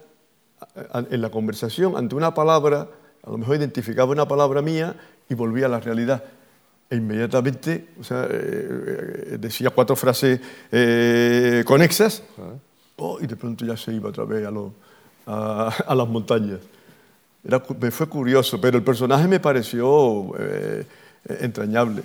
[1.09, 2.87] en la conversación ante una palabra,
[3.21, 4.95] a lo mejor identificaba una palabra mía
[5.27, 6.23] y volvía a la realidad.
[6.91, 12.21] E inmediatamente o sea, eh, decía cuatro frases eh, conexas
[12.97, 14.45] oh, y de pronto ya se iba otra vez
[15.25, 16.59] a, a, las montañas.
[17.45, 20.85] Era, me fue curioso, pero el personaje me pareció eh,
[21.39, 22.03] entrañable.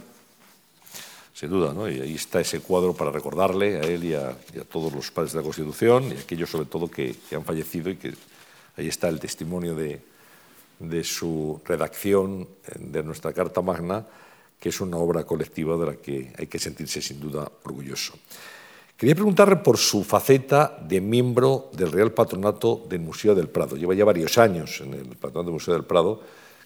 [1.34, 1.91] Sin duda, ¿no?
[1.91, 4.37] y ahí está ese cuadro para recordarle a él y a,
[4.70, 7.91] todos los padres de la Constitución y a aquellos sobre todo que, que, han fallecido
[7.91, 8.14] y que
[8.76, 10.01] ahí está el testimonio de,
[10.78, 12.47] de su redacción
[12.78, 14.07] de nuestra Carta Magna
[14.59, 18.14] que es una obra colectiva de la que hay que sentirse sin duda orgulloso.
[18.96, 23.76] Quería preguntarle por su faceta de miembro del Real Patronato del Museo del Prado.
[23.76, 26.22] Lleva ya varios años en el Patronato del Museo del Prado,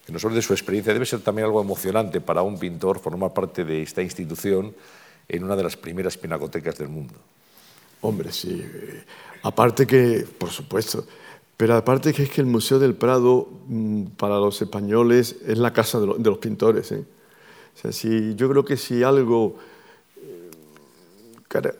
[0.07, 0.93] que nos hable de su experiencia.
[0.93, 4.74] Debe ser también algo emocionante para un pintor formar parte de esta institución
[5.28, 7.14] en una de las primeras pinacotecas del mundo.
[8.01, 8.64] Hombre, sí.
[9.43, 11.05] Aparte que, por supuesto,
[11.57, 15.72] pero aparte que es que el Museo del Prado mm, para los españoles es la
[15.72, 16.93] casa de los pintores.
[16.93, 17.05] ¿eh?
[17.75, 19.57] Si, yo creo que si algo
[20.16, 20.51] eh,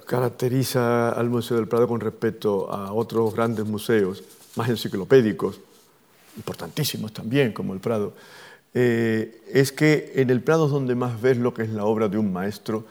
[0.07, 4.23] caracteriza al Museo del Prado con respecto a otros grandes museos
[4.57, 5.61] más enciclopédicos,
[6.37, 8.15] importantísimos también, como el Prado,
[8.73, 12.09] eh, es que en el Prado es donde más ves lo que es la obra
[12.09, 12.85] de un maestro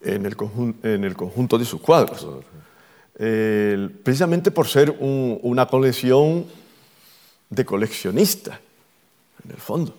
[0.00, 2.26] en el, conjunto de sus cuadros.
[3.14, 6.46] precisamente por ser una colección
[7.52, 8.60] de coleccionista,
[9.44, 9.94] en el fondo.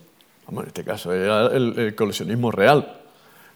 [0.47, 3.01] Vamos, en este caso era el, coleccionismo real.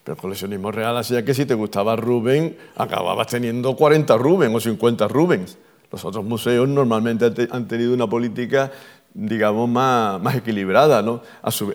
[0.04, 4.60] Pero el coleccionismo real hacía que si te gustaba Rubén, acababas teniendo 40 Rubens o
[4.60, 5.58] 50 Rubens.
[5.92, 8.72] Los otros museos normalmente han tenido una política,
[9.14, 11.02] digamos, más, más equilibrada.
[11.02, 11.22] ¿no?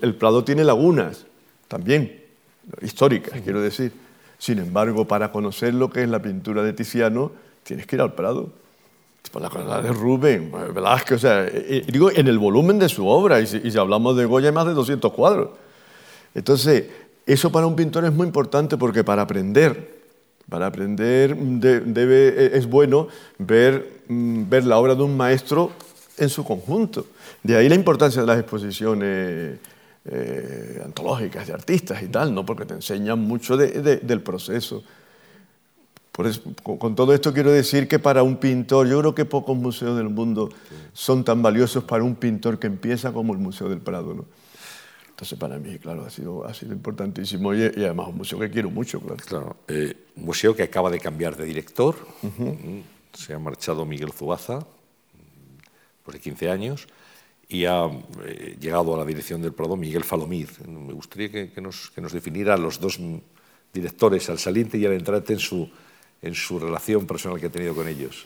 [0.01, 1.25] el Prado tiene lagunas
[1.67, 2.21] también,
[2.81, 3.91] históricas, quiero decir.
[4.37, 7.31] Sin embargo, para conocer lo que es la pintura de Tiziano,
[7.63, 8.51] tienes que ir al Prado.
[9.33, 13.47] Por la de Rubén, Velázquez, o sea, digo, en el volumen de su obra, y
[13.47, 15.49] si, hablamos de Goya hay más de 200 cuadros.
[16.35, 16.85] Entonces,
[17.25, 20.03] eso para un pintor es muy importante porque para aprender,
[20.47, 23.07] para aprender debe, e, es bueno
[23.39, 25.71] ver, mm, ver la obra de un maestro
[26.19, 27.07] en su conjunto.
[27.41, 29.57] De ahí la importancia de las exposiciones
[30.05, 32.45] eh, antológicas de artistas y tal, ¿no?
[32.45, 34.83] porque te enseñan mucho del proceso.
[36.61, 40.09] Con todo esto quiero decir que para un pintor, yo creo que pocos museos del
[40.09, 40.49] mundo
[40.93, 44.13] son tan valiosos para un pintor que empieza como el Museo del Prado.
[44.13, 44.25] ¿no?
[45.09, 48.69] Entonces para mí, claro, ha sido, ha sido importantísimo y, además un museo que quiero
[48.69, 48.99] mucho.
[48.99, 49.17] Claro.
[49.25, 52.79] claro eh, un museo que acaba de cambiar de director, mm,
[53.13, 54.59] se ha marchado Miguel Zubaza,
[56.03, 56.87] por 15 años,
[57.49, 57.85] y ha
[58.25, 60.49] eh, llegado a la dirección del Prado Miguel Falomir.
[60.67, 62.99] Me gustaría que, nos, que nos definiera los dos
[63.73, 65.69] directores, al saliente y al entrante, en su,
[66.23, 68.25] en su relación personal que ha tenido con ellos.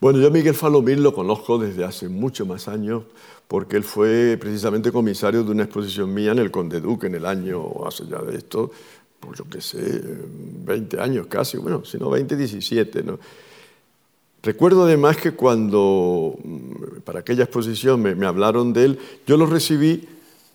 [0.00, 3.02] Bueno, yo a Miguel Falomir lo conozco desde hace mucho más años,
[3.48, 7.26] porque él fue precisamente comisario de una exposición mía en el Conde Duque en el
[7.26, 8.70] año, hace ya de esto,
[9.20, 10.02] pues yo qué sé,
[10.64, 13.18] 20 años casi, bueno, si no 20, 17, ¿no?
[14.42, 20.06] Recuerdo además que cuando mm, para aquella exposición me, hablaron de él, yo lo recibí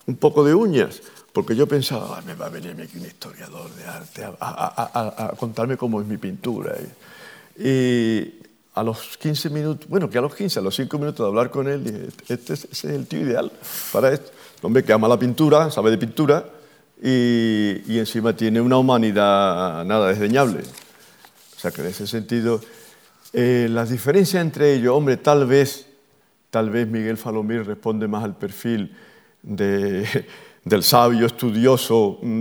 [0.05, 1.01] un poco de uñas,
[1.39, 6.01] porque yo pensaba, me va a venir aquí un historiador de arte a, contarme cómo
[6.01, 6.75] es mi pintura.
[7.57, 8.41] Y
[8.73, 11.49] a los 15 minutos, bueno, que a los 15, a los 5 minutos de hablar
[11.49, 13.49] con él, dije, este, es el tío ideal
[13.93, 14.31] para esto.
[14.61, 16.45] Un hombre que ama la pintura, sabe de pintura
[17.01, 20.59] y, y encima tiene una humanidad nada desdeñable.
[20.59, 22.59] O sea que en ese sentido
[23.31, 25.87] eh, las diferencias entre ellos, hombre, tal vez,
[26.49, 28.93] tal vez Miguel Falomir responde más al perfil
[30.63, 32.39] del sabio estudioso mm,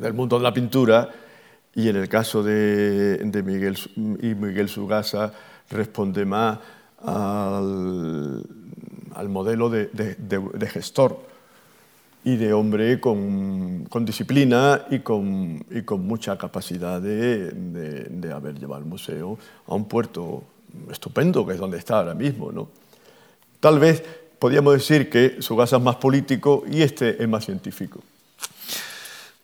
[0.00, 1.10] del mundo de la pintura
[1.74, 5.32] y en el caso de, Miguel, y Miguel Sugasa
[5.70, 6.58] responde más
[7.02, 8.44] al,
[9.28, 11.34] modelo de gestor
[12.24, 18.80] y de hombre con, disciplina y con, y con, mucha capacidad de, de, haber llevado
[18.80, 20.42] el museo a un puerto
[20.90, 22.50] estupendo, que es donde está ahora mismo.
[22.50, 22.68] ¿no?
[23.60, 24.02] Tal vez
[24.44, 28.02] podríamos decir que su casa es más político y este es más científico.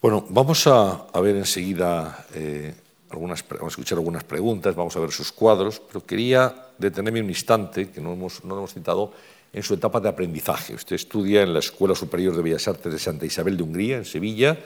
[0.02, 2.74] Bueno, vamos a, a ver enseguida, eh,
[3.08, 7.30] algunas, vamos a escuchar algunas preguntas, vamos a ver sus cuadros, pero quería detenerme un
[7.30, 9.14] instante, que no hemos, no hemos citado,
[9.54, 10.74] en su etapa de aprendizaje.
[10.74, 14.04] Usted estudia en la Escuela Superior de Bellas Artes de Santa Isabel de Hungría, en
[14.04, 14.58] Sevilla,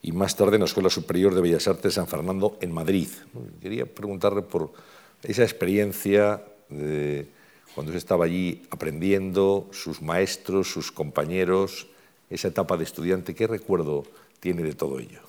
[0.00, 3.08] y más tarde en la Escuela Superior de Bellas Artes de San Fernando, en Madrid.
[3.60, 4.72] Quería preguntarle por
[5.24, 7.41] esa experiencia de
[7.74, 11.86] cuando usted estaba allí aprendiendo, sus maestros, sus compañeros,
[12.28, 14.04] esa etapa de estudiante, ¿qué recuerdo
[14.40, 15.20] tiene de todo ello?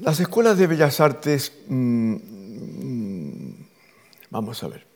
[0.00, 3.54] Las escuelas de Bellas Artes, mm, mm,
[4.30, 4.86] vamos a ver,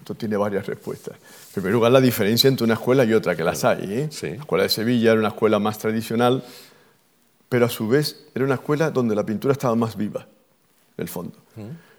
[0.00, 1.16] esto tiene varias respuestas.
[1.16, 3.84] En primer lugar, la diferencia entre una escuela y otra, que las hay.
[3.84, 4.10] ¿eh?
[4.22, 6.44] La escuela de Sevilla era una escuela más tradicional,
[7.48, 10.26] pero a su vez era una escuela donde la pintura estaba más viva,
[10.98, 11.38] en el fondo.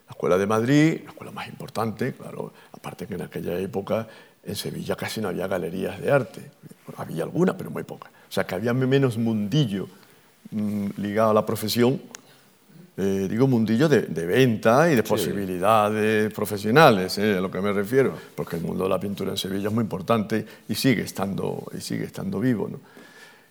[0.08, 4.08] La escuela de Madrid, la escuela más importante, claro, aparte que en aquella época
[4.44, 6.52] en Sevilla casi no había galerías de arte.
[6.98, 8.12] había alguna, pero muy pocas.
[8.30, 9.88] O sea, que había menos mundillo
[10.52, 12.00] mm, ligado a la profesión
[12.98, 18.14] eh, digo, mundillo de, venta y de posibilidades profesionales, eh, a lo que me refiero,
[18.36, 21.82] porque el mundo de la pintura en Sevilla es muy importante y sigue estando, y
[21.82, 22.70] sigue estando vivo.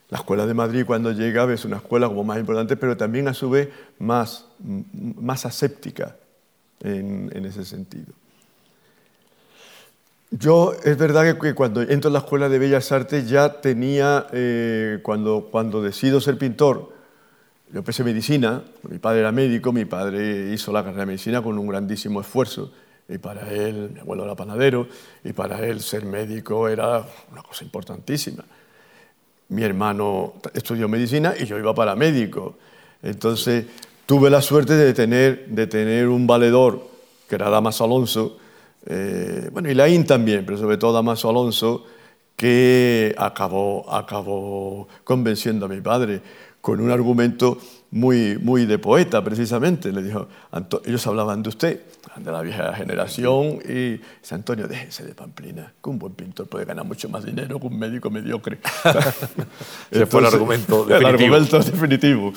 [0.09, 3.35] La Escuela de Madrid cuando llega es una escuela como más importante, pero también a
[3.35, 6.17] su vez más, más aséptica
[6.83, 8.13] en, ese sentido.
[10.31, 14.99] Yo, es verdad que cuando entro en la Escuela de Bellas Artes ya tenía, eh,
[15.03, 16.93] cuando, cuando decido ser pintor,
[17.73, 21.59] yo empecé medicina, mi padre era médico, mi padre hizo la carrera de medicina con
[21.59, 22.73] un grandísimo esfuerzo.
[23.09, 24.89] Y para él, mi abuelo era panadero,
[25.25, 28.45] y para él ser médico era una cosa importantísima.
[29.49, 32.57] mi hermano estudió medicina y yo iba para médico.
[33.03, 33.67] Entonces
[34.07, 36.89] tuve la suerte de tener, de tener un valedor,
[37.29, 38.39] que era Damaso Alonso,
[38.87, 41.85] eh, bueno, y Laín también, pero sobre todo Damaso Alonso,
[42.37, 46.21] que acabó, acabó convenciendo a mi padre
[46.61, 47.59] con un argumento
[47.91, 49.93] muy, muy de poeta, precisamente.
[49.93, 50.29] Le dijo,
[50.85, 51.81] ellos hablaban de usted,
[52.17, 56.65] de la vieja generación, y dice, Antonio, déjese de Pamplina, que un buen pintor puede
[56.65, 58.59] ganar mucho más dinero que un médico mediocre.
[59.91, 60.97] Ese fue el argumento definitivo.
[60.97, 62.33] El argumento definitivo.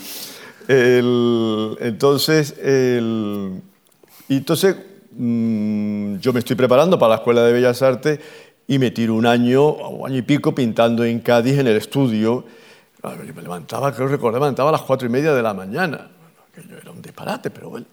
[0.68, 2.56] Entonces,
[4.28, 4.76] y entonces
[5.12, 8.20] mm, yo me estoy preparando para la Escuela de Bellas Artes
[8.68, 12.44] y me tiro un año, un año y pico pintando en Cádiz en el estudio.
[13.02, 16.10] Yo me levantaba, creo recordar, me levantaba a las cuatro y media de la mañana.
[16.56, 17.86] yo era un disparate, pero bueno,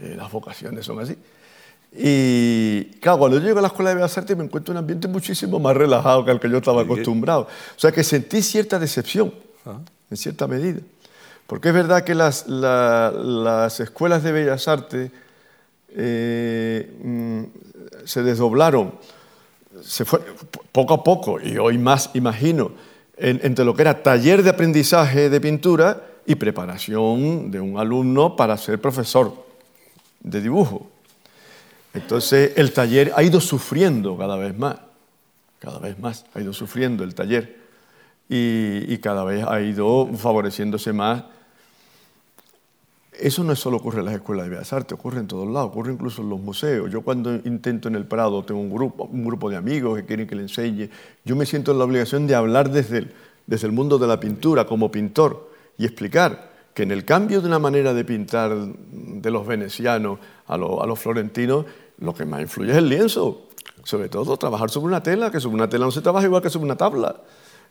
[0.00, 1.16] eh, las vocaciones son así.
[1.92, 5.08] Y claro, cuando yo llego a la Escuela de Bellas Artes me encuentro un ambiente
[5.08, 7.42] muchísimo más relajado que al que yo estaba acostumbrado.
[7.42, 9.34] O sea que sentí cierta decepción,
[9.66, 9.80] ah.
[10.10, 10.80] en cierta medida.
[11.46, 15.10] Porque es verdad que las, las escuelas de Bellas Artes
[15.90, 17.42] eh, mm,
[18.04, 18.94] se desdoblaron
[19.82, 20.20] se fue
[20.72, 22.72] poco a poco, y hoy más imagino,
[23.18, 28.56] entre lo que era taller de aprendizaje de pintura y preparación de un alumno para
[28.56, 29.32] ser profesor
[30.20, 30.90] de dibujo.
[31.94, 34.76] Entonces el taller ha ido sufriendo cada vez más,
[35.58, 37.56] cada vez más ha ido sufriendo el taller
[38.28, 41.24] y cada vez ha ido favoreciéndose más
[43.18, 45.92] eso no solo ocurre en las escuelas de bellas artes, ocurre en todos lados, ocurre
[45.92, 46.90] incluso en los museos.
[46.90, 50.26] Yo cuando intento en el Prado, tengo un grupo, un grupo de amigos que quieren
[50.26, 50.90] que le enseñe,
[51.24, 53.12] yo me siento en la obligación de hablar desde el,
[53.46, 57.46] desde el mundo de la pintura como pintor y explicar que en el cambio de
[57.48, 61.64] una manera de pintar de los venecianos a, a los florentinos,
[61.98, 63.48] lo que más influye es el lienzo.
[63.82, 66.50] Sobre todo trabajar sobre una tela, que sobre una tela no se trabaja igual que
[66.50, 67.16] sobre una tabla.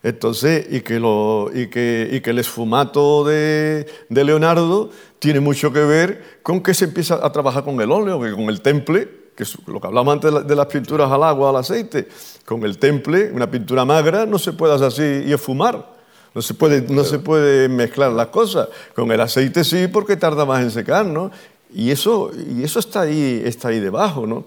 [0.02, 5.72] Entonces, y que, lo, y que, y que el esfumato de, de, Leonardo tiene mucho
[5.72, 9.08] que ver con que se empieza a trabajar con el óleo, que con el temple,
[9.34, 12.08] que es lo que hablamos antes de las pinturas al agua, al aceite.
[12.44, 15.96] Con el temple, una pintura magra, no se puede hacer así y esfumar.
[16.34, 18.68] No se, puede, no se puede mezclar las cosas.
[18.94, 21.30] Con el aceite sí, porque tarda más en secar, ¿no?
[21.72, 24.44] Y eso, y eso está, ahí, está ahí debajo, ¿no?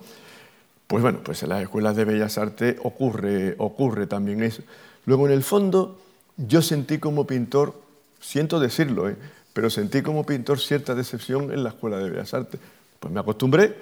[0.87, 4.63] Pues bueno, pues en las escuelas de Bellas Artes ocurre, ocurre también eso.
[5.09, 5.97] Luego, en el fondo,
[6.37, 7.73] yo sentí como pintor,
[8.19, 9.15] siento decirlo, ¿eh?
[9.53, 12.59] pero sentí como pintor cierta decepción en la Escuela de Bellas Artes.
[12.99, 13.75] Pues me acostumbré,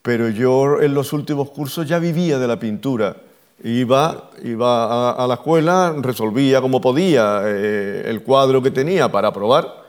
[0.00, 3.16] pero yo en los últimos cursos ya vivía de la pintura.
[3.64, 9.88] Iba, iba a, la escuela, resolvía como podía eh, el cuadro que tenía para probar,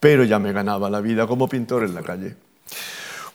[0.00, 2.34] pero ya me ganaba la vida como pintor en la calle.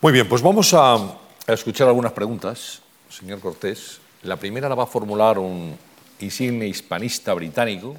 [0.01, 4.01] Muy bien, pues vamos a, a escuchar algunas preguntas, señor Cortés.
[4.23, 5.77] La primera la va a formular un,
[6.19, 7.95] insigne hispanista británico,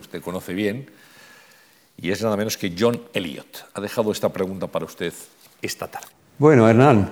[0.00, 0.90] usted conoce bien,
[1.96, 3.66] y es nada menos que John Eliot.
[3.74, 5.12] Ha dejado esta pregunta para usted
[5.62, 6.08] esta tarde.
[6.38, 7.10] Bueno, Hernán,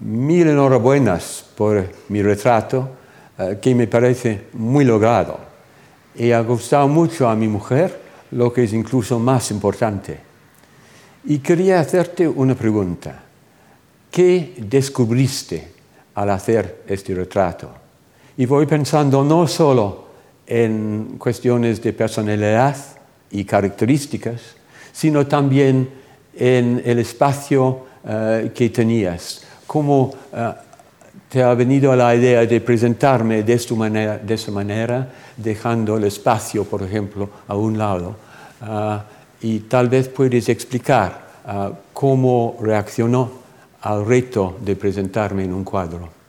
[0.00, 2.96] mil enhorabuenas por mi retrato,
[3.38, 5.38] eh, que me parece muy logrado.
[6.14, 8.00] Y ha gustado mucho a mi mujer,
[8.32, 10.18] lo que es incluso más importante.
[11.24, 13.22] Y quería hacerte una pregunta.
[14.10, 15.72] ¿Qué descubriste
[16.14, 17.81] al hacer este retrato?
[18.36, 20.04] Y voy pensando no solo
[20.46, 22.76] en cuestiones de personalidad
[23.30, 24.40] y características,
[24.92, 25.88] sino también
[26.34, 29.42] en el espacio uh, que tenías.
[29.66, 30.36] ¿Cómo uh,
[31.28, 36.04] te ha venido la idea de presentarme de esta manera, de esta manera dejando el
[36.04, 38.16] espacio, por ejemplo, a un lado?
[38.62, 38.98] Uh,
[39.42, 41.32] y tal vez puedes explicar
[41.92, 43.28] cómo reaccionó
[43.80, 46.21] al reto de presentarme en un cuadro.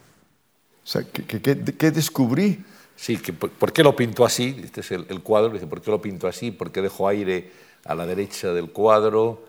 [0.84, 2.64] O sea, ¿qué, descubrí?
[2.96, 4.60] Sí, que por, qué lo pintó así?
[4.64, 6.52] Este es el, cuadro, dice, ¿por qué lo pintó así?
[6.52, 7.52] ¿Por qué dejó aire
[7.86, 9.46] a la derecha del cuadro?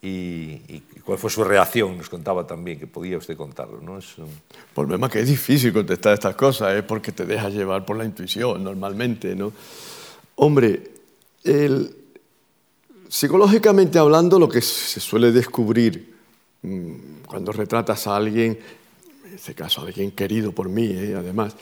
[0.00, 3.80] Y, cuál fue su reacción, nos contaba también, que podía usted contarlo.
[3.80, 3.98] ¿no?
[3.98, 4.28] Es un...
[4.74, 8.04] Por lo que es difícil contestar estas cosas, es porque te dejas llevar por la
[8.04, 9.34] intuición normalmente.
[9.34, 9.52] ¿no?
[10.36, 10.90] Hombre,
[11.42, 11.96] el,
[13.08, 16.14] psicológicamente hablando, lo que se suele descubrir
[16.62, 18.58] mm, cuando retratas a alguien en
[19.36, 21.14] este caso alguien querido por mí, ¿eh?
[21.16, 21.54] además,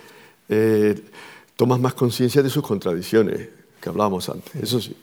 [0.49, 0.95] eh,
[1.57, 3.49] tomas más conciencia de sus contradicciones
[3.81, 4.97] que hablábamos antes, eso sí,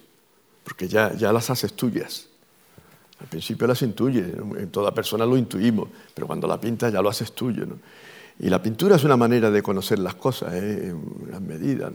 [0.63, 2.27] porque ya, ya las haces tuyas.
[3.19, 4.25] Al principio las intuyes,
[4.57, 7.67] en toda persona lo intuimos, pero cuando la pintas ya lo haces tuyo.
[8.39, 10.87] Y la pintura es una manera de conocer las cosas, ¿eh?
[10.87, 11.91] en gran medida.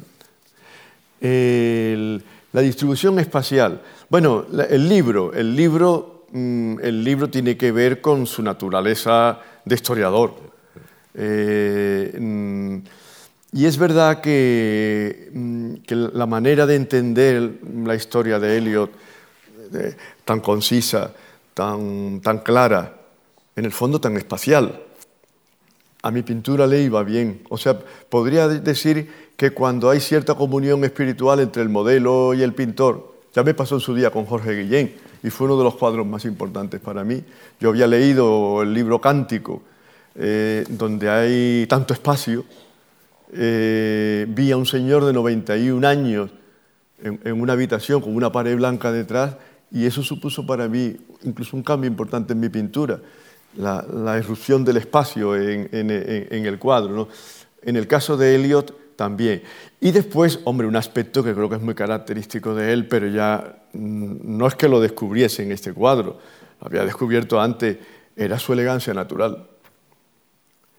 [2.53, 3.83] la distribución espacial.
[4.09, 9.75] Bueno, el libro, el libro, mm, el libro tiene que ver con su naturaleza de
[9.75, 10.46] historiador.
[11.17, 12.79] Eh, mm,
[13.53, 18.91] Y es verdad que, mm, que, la manera de entender la historia de Eliot,
[20.25, 21.13] tan concisa,
[21.55, 22.93] tan, tan clara,
[23.55, 24.83] en el fondo tan espacial,
[26.03, 27.43] a mi pintura le iba bien.
[27.49, 32.53] O sea, podría decir que cuando hay cierta comunión espiritual entre el modelo y el
[32.53, 35.75] pintor, ya me pasó en su día con Jorge Guillén y fue uno de los
[35.77, 37.25] cuadros más importantes para mí.
[37.59, 39.63] Yo había leído el libro Cántico,
[40.19, 42.45] eh, donde hay tanto espacio.
[43.33, 46.31] Eh, vi a un señor de 91 años
[47.03, 49.37] en, en una habitación con una pared blanca detrás
[49.71, 53.01] y eso supuso para mí incluso un cambio importante en mi pintura
[53.57, 57.09] la, la irrupción del espacio en, el cuadro.
[57.63, 59.43] En el caso de Eliot también.
[59.81, 63.59] Y después, hombre, un aspecto que creo que es muy característico de él, pero ya
[63.73, 66.19] mm, no es que lo descubriese en este cuadro,
[66.61, 67.79] lo había descubierto antes,
[68.17, 69.47] era su elegancia natural,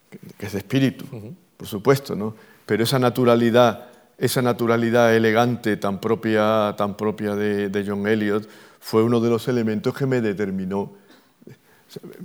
[0.10, 1.06] que es de espíritu,
[1.56, 2.36] por supuesto, ¿no?
[2.66, 8.48] Pero esa naturalidad, esa naturalidad elegante tan propia, tan propia de, de John Eliot
[8.80, 10.94] fue uno de los elementos que me determinó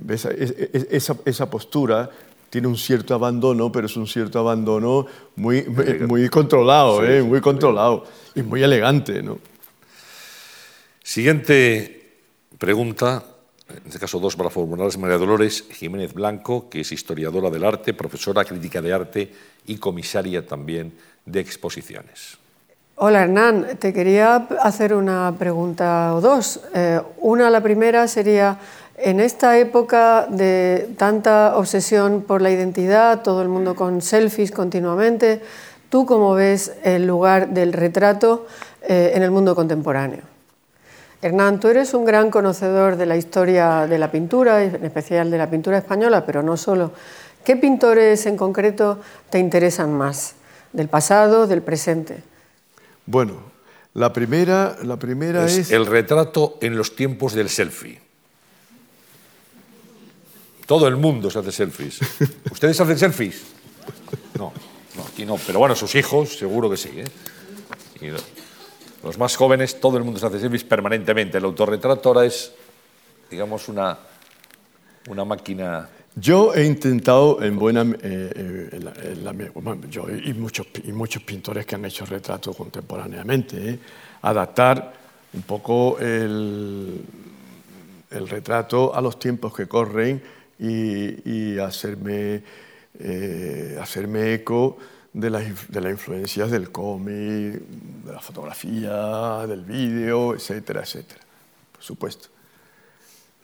[0.09, 2.09] esa, esa, postura
[2.49, 5.05] tiene un cierto abandono, pero es un cierto abandono
[5.35, 5.65] muy,
[6.07, 7.23] muy controlado, ¿eh?
[7.23, 8.05] muy controlado
[8.35, 9.23] y muy elegante.
[9.23, 9.39] ¿no?
[11.01, 12.19] Siguiente
[12.57, 13.25] pregunta,
[13.69, 17.93] en este caso dos para formularse María Dolores Jiménez Blanco, que es historiadora del arte,
[17.93, 19.31] profesora crítica de arte
[19.65, 20.93] y comisaria también
[21.25, 22.37] de exposiciones.
[22.95, 26.59] Hola Hernán, te quería hacer una pregunta o dos.
[26.75, 28.59] Eh, una, la primera sería,
[28.97, 35.41] en esta época de tanta obsesión por la identidad, todo el mundo con selfies continuamente,
[35.89, 38.45] ¿tú cómo ves el lugar del retrato
[38.83, 40.32] eh, en el mundo contemporáneo?
[41.23, 45.37] Hernán, tú eres un gran conocedor de la historia de la pintura, en especial de
[45.37, 46.91] la pintura española, pero no solo.
[47.45, 48.99] ¿Qué pintores en concreto
[49.29, 50.35] te interesan más?
[50.73, 52.21] ¿Del pasado, del presente?
[53.05, 53.35] Bueno,
[53.93, 58.01] la primera, la primera es, El retrato en los tiempos del selfie.
[60.65, 61.99] Todo el mundo se hace selfies.
[62.51, 63.43] ¿Ustedes hacen selfies?
[64.37, 64.51] No,
[64.97, 65.37] no, aquí no.
[65.47, 66.89] Pero bueno, sus hijos seguro que sí.
[66.95, 67.05] ¿eh?
[69.03, 71.37] Los más jóvenes, todo el mundo se hace selfies permanentemente.
[71.37, 72.53] El autorretrato ahora es,
[73.29, 73.97] digamos, una,
[75.09, 79.49] una máquina yo he intentado, en buena, eh, eh,
[79.89, 83.79] yo y muchos, y muchos pintores que han hecho retratos contemporáneamente, eh,
[84.21, 84.93] adaptar
[85.33, 87.01] un poco el,
[88.11, 90.21] el, retrato a los tiempos que corren
[90.59, 92.43] y, hacerme,
[93.81, 94.77] hacerme eco
[95.13, 95.29] de,
[95.69, 97.61] de las influencias del cómic,
[98.03, 101.21] de la fotografía, del vídeo, etcétera, etcétera,
[101.71, 102.29] por supuesto.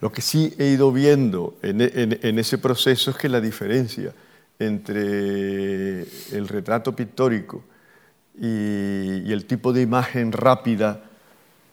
[0.00, 4.14] Lo que sí he ido viendo en, ese proceso es que la diferencia
[4.58, 7.62] entre el retrato pictórico
[8.38, 11.04] y, el tipo de imagen rápida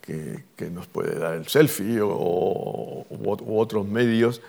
[0.01, 4.41] que, nos puede dar el selfie o, u otros medios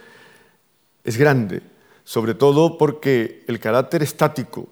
[1.04, 1.62] es grande,
[2.02, 4.68] sobre todo porque el carácter estático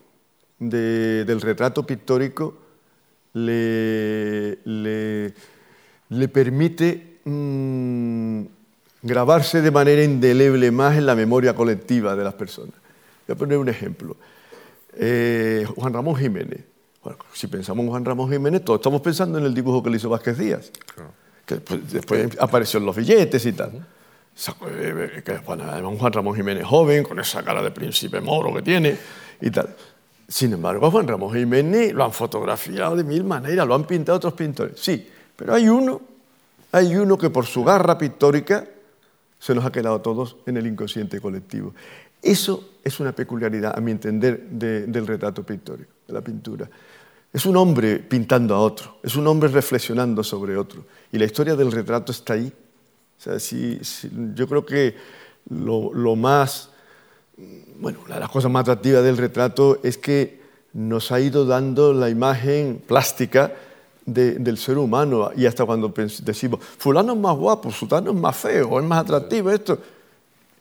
[0.58, 2.56] del retrato pictórico
[3.34, 4.58] le,
[6.08, 8.42] le, permite mm,
[9.02, 12.74] grabarse de manera indeleble más en la memoria colectiva de las personas.
[13.26, 14.16] Voy a poner un ejemplo.
[14.94, 16.60] Eh, Juan Ramón Jiménez.
[17.34, 20.08] si pensamos en Juan Ramón Jiménez, todos estamos pensando en el dibujo que le hizo
[20.08, 20.70] Vázquez Díaz,
[21.44, 21.60] que
[21.92, 23.86] después, apareció en los billetes y tal.
[24.70, 28.96] Eh, que, un Juan Ramón Jiménez joven, con esa cara de príncipe moro que tiene
[29.40, 29.74] y tal.
[30.28, 34.34] Sin embargo, Juan Ramón Jiménez lo han fotografiado de mil maneras, lo han pintado otros
[34.34, 34.80] pintores.
[34.80, 36.00] Sí, pero hay uno,
[36.72, 38.66] hay uno que por su garra pictórica
[39.38, 41.74] se nos ha quedado todos en el inconsciente colectivo.
[42.20, 46.68] Eso es una peculiaridad, a mi entender, del retrato pictórico, de la pintura.
[47.32, 50.86] Es un hombre pintando a otro, es un hombre reflexionando sobre otro.
[51.12, 52.52] Y la historia del retrato está ahí.
[54.34, 54.96] yo creo que
[55.50, 56.70] lo más,
[57.78, 60.40] bueno, una de las cosas más atractivas del retrato es que
[60.72, 63.52] nos ha ido dando la imagen plástica
[64.04, 65.30] del ser humano.
[65.36, 65.92] Y hasta cuando
[66.22, 69.78] decimos, fulano es más guapo, fulano es más feo, es más atractivo, esto.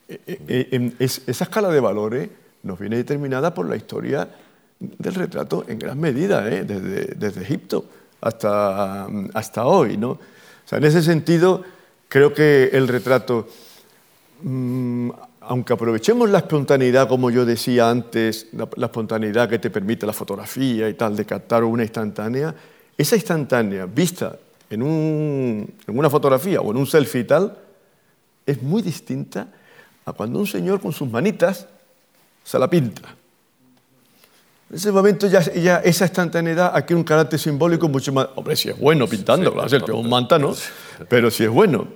[0.07, 2.29] E, e, e, esa escala de valores
[2.63, 4.27] nos viene determinada por la historia
[4.79, 6.63] del retrato en gran medida, ¿eh?
[6.63, 7.85] desde, Egipto
[8.21, 9.97] hasta, hasta hoy.
[9.97, 10.11] ¿no?
[10.11, 10.19] O
[10.65, 11.63] sea, en ese sentido,
[12.07, 13.47] creo que el retrato,
[14.41, 15.09] mm,
[15.47, 20.13] aunque aprovechemos la espontaneidad, como yo decía antes, la, la, espontaneidad que te permite la
[20.13, 22.53] fotografía y tal, de captar una instantánea,
[22.97, 24.37] esa instantánea vista
[24.69, 24.81] en,
[25.87, 27.57] una fotografía o en un selfie y tal,
[28.45, 29.47] es muy distinta
[30.05, 31.67] a cuando un señor con sus manitas
[32.43, 33.01] se la pinta.
[34.69, 38.27] En ese momento ya, ya esa instantaneidad adquiere un carácter simbólico mucho más...
[38.35, 40.53] Hombre, si es bueno pintando, claro, es un manta, ¿no?
[41.07, 41.87] Pero si es bueno,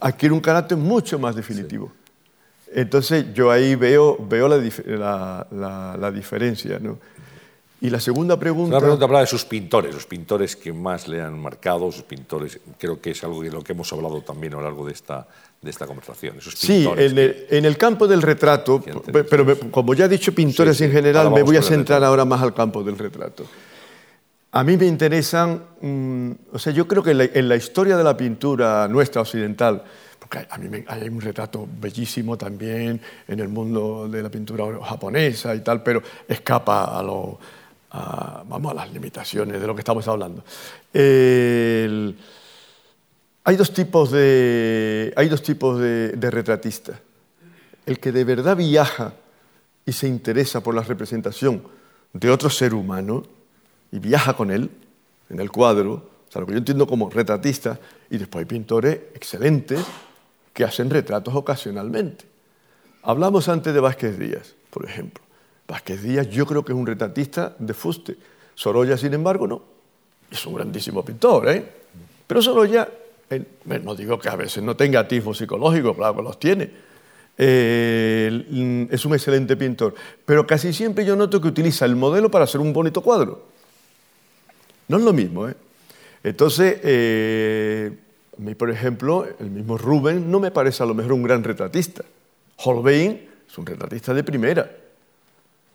[0.00, 1.90] adquiere un carácter mucho más definitivo.
[2.74, 6.78] Entonces yo ahí veo, veo la, la, la, diferencia.
[6.78, 6.98] ¿no?
[7.80, 8.74] Y la segunda pregunta...
[8.74, 12.58] La pregunta habla de sus pintores, los pintores que más le han marcado, sus pintores,
[12.76, 15.26] creo que es algo de lo que hemos hablado también a lo largo de esta,
[15.62, 16.36] de esta conversación.
[16.40, 18.82] sí, en el, en el, campo del retrato,
[19.30, 22.52] pero como ya he dicho pintores en general, me voy a centrar ahora más al
[22.52, 23.44] campo del retrato.
[24.50, 28.16] A mí me interesan, mm, o sea, yo creo que en la, historia de la
[28.16, 29.84] pintura nuestra occidental,
[30.50, 35.60] a mí hay un retrato bellísimo también en el mundo de la pintura japonesa y
[35.60, 37.38] tal, pero escapa a, lo,
[37.90, 38.44] a
[38.74, 40.44] las limitaciones de lo que estamos hablando.
[43.48, 46.98] Hay dos tipos de, hay dos tipos de, retratistas.
[47.86, 49.14] El que de verdad viaja
[49.86, 51.62] y se interesa por la representación
[52.12, 53.24] de otro ser humano
[53.90, 54.70] y viaja con él
[55.30, 57.80] en el cuadro, o sea, lo que yo entiendo como retratista,
[58.10, 59.80] y después hay pintores excelentes
[60.58, 62.24] que hacen retratos ocasionalmente.
[63.04, 65.22] Hablamos antes de Vázquez Díaz, por ejemplo.
[65.68, 68.16] Vázquez Díaz yo creo que es un retratista de fuste.
[68.56, 69.62] Sorolla, sin embargo, no.
[70.28, 71.64] Es un grandísimo pintor, ¿eh?
[72.26, 72.88] Pero Sorolla
[73.84, 76.64] no digo que a veces no tenga atismo psicológico, claro que los tiene.
[77.38, 79.94] Mm, es un excelente pintor,
[80.26, 83.44] pero casi siempre yo noto que utiliza el modelo para hacer un bonito cuadro.
[84.88, 85.54] No es lo mismo, ¿eh?
[86.24, 87.96] Entonces, eh,
[88.38, 91.42] a mí, por ejemplo, el mismo Rubens no me parece a lo mejor un gran
[91.42, 92.04] retratista.
[92.56, 94.70] Holbein es un retratista de primera.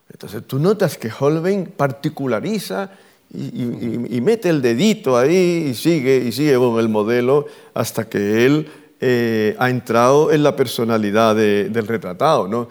[0.10, 2.91] Entonces, tú notas que Holbein particulariza
[3.34, 8.69] y, mete el dedito ahí y sigue y sigue con el modelo hasta que él
[9.02, 12.48] eh, ha entrado en la personalidad del retratado.
[12.48, 12.69] ¿no?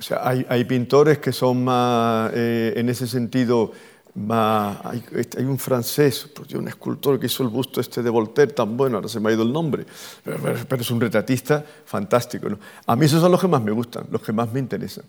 [0.00, 3.72] o sea, hay, pintores que son más, eh, en ese sentido,
[4.14, 8.96] más, hay, un francés, un escultor que hizo el busto este de Voltaire tan bueno,
[8.96, 9.86] ahora se me ha ido el nombre,
[10.24, 12.48] pero, es un retratista fantástico.
[12.86, 15.04] A mí esos son los que más me gustan, los que más me interesan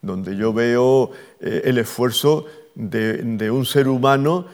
[0.00, 1.10] donde yo veo
[1.40, 4.46] eh, el esfuerzo de, un ser humano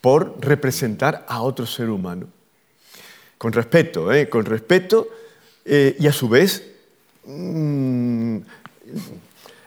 [0.00, 2.26] por representar a otro ser humano.
[3.38, 4.28] Con respeto, ¿eh?
[4.28, 5.08] con respeto
[5.64, 6.62] eh, y a su vez
[7.26, 8.38] mm,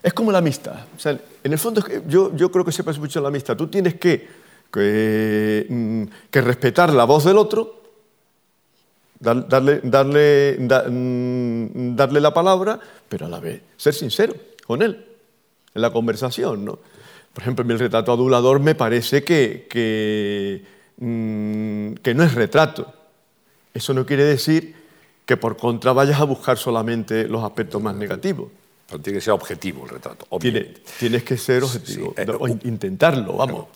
[0.02, 0.86] es como la amistad.
[1.04, 3.56] en el fondo yo, yo creo que se parece mucho la amistad.
[3.56, 4.26] Tú tienes que,
[4.72, 7.80] que, mm, respetar la voz del otro,
[9.18, 14.34] darle, darle, mm, darle la palabra, pero a la vez ser sincero
[14.66, 15.04] con él
[15.74, 16.64] en la conversación.
[16.64, 16.78] ¿no?
[17.32, 20.64] Por ejemplo, en mi retrato adulador me parece que, que,
[20.96, 22.90] mm, que no es retrato.
[23.74, 24.74] Eso no quiere decir
[25.26, 28.48] que por contra vayas a buscar solamente los aspectos más negativos.
[28.90, 30.26] Pero tiene que ser objetivo el retrato.
[30.98, 33.66] tienes que ser objetivo, eh, o intentarlo, vamos.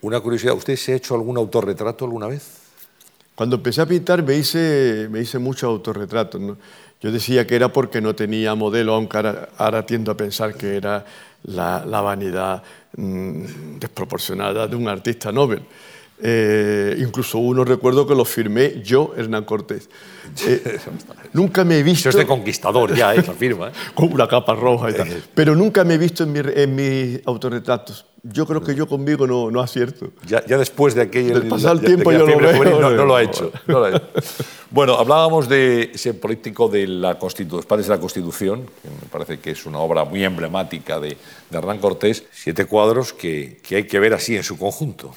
[0.00, 2.62] Una curiosidad, ¿usted se ha hecho algún autorretrato alguna vez?
[3.34, 6.40] Cuando empecé a pintar me hice, me hice muchos autorretratos.
[7.00, 9.18] Yo decía que era porque no tenía modelo, aunque
[9.58, 11.04] ahora tiendo a pensar que era
[11.44, 12.62] la, vanidad
[12.96, 15.62] mm, desproporcionada de un artista Nobel.
[16.24, 19.88] Eh, incluso uno recuerdo que lo firmé yo, Hernán Cortés.
[20.46, 20.78] Eh,
[21.34, 22.08] nunca me he visto...
[22.08, 23.68] Eso es de conquistador ya, esa firma.
[23.68, 23.72] ¿eh?
[23.94, 25.22] Con una capa roja y tal.
[25.34, 28.06] Pero nunca me he visto en, en mis autorretratos.
[28.22, 30.12] Yo creo que yo conmigo no, no acierto.
[30.26, 31.38] Ya, ya después de aquello...
[31.38, 32.80] Del pasar el tiempo yo lo veo.
[32.80, 33.52] no, lo ha hecho.
[34.70, 39.38] bueno, hablábamos de ese político de la Constitución, padres de la Constitución, que me parece
[39.38, 41.16] que es una obra muy emblemática de,
[41.50, 45.12] de Hernán Cortés, siete cuadros que, que hay que ver así en su conjunto.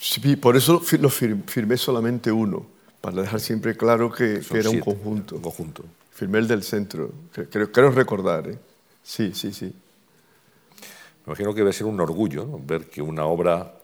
[0.00, 2.66] Sí, por eso lo firmé solamente uno,
[3.00, 5.36] para dejar siempre claro que, era un conjunto.
[5.36, 5.84] Un conjunto.
[6.12, 7.12] Firmé el del centro,
[7.50, 8.48] creo, creo recordar.
[8.48, 8.58] ¿eh?
[9.02, 9.66] Sí, sí, sí.
[9.66, 13.74] Me imagino que debe ser un orgullo ver que una obra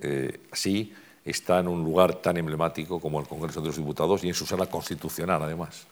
[0.00, 0.92] eh, así
[1.24, 4.46] está en un lugar tan emblemático como el Congreso de los Diputados y en su
[4.46, 5.86] sala constitucional, además.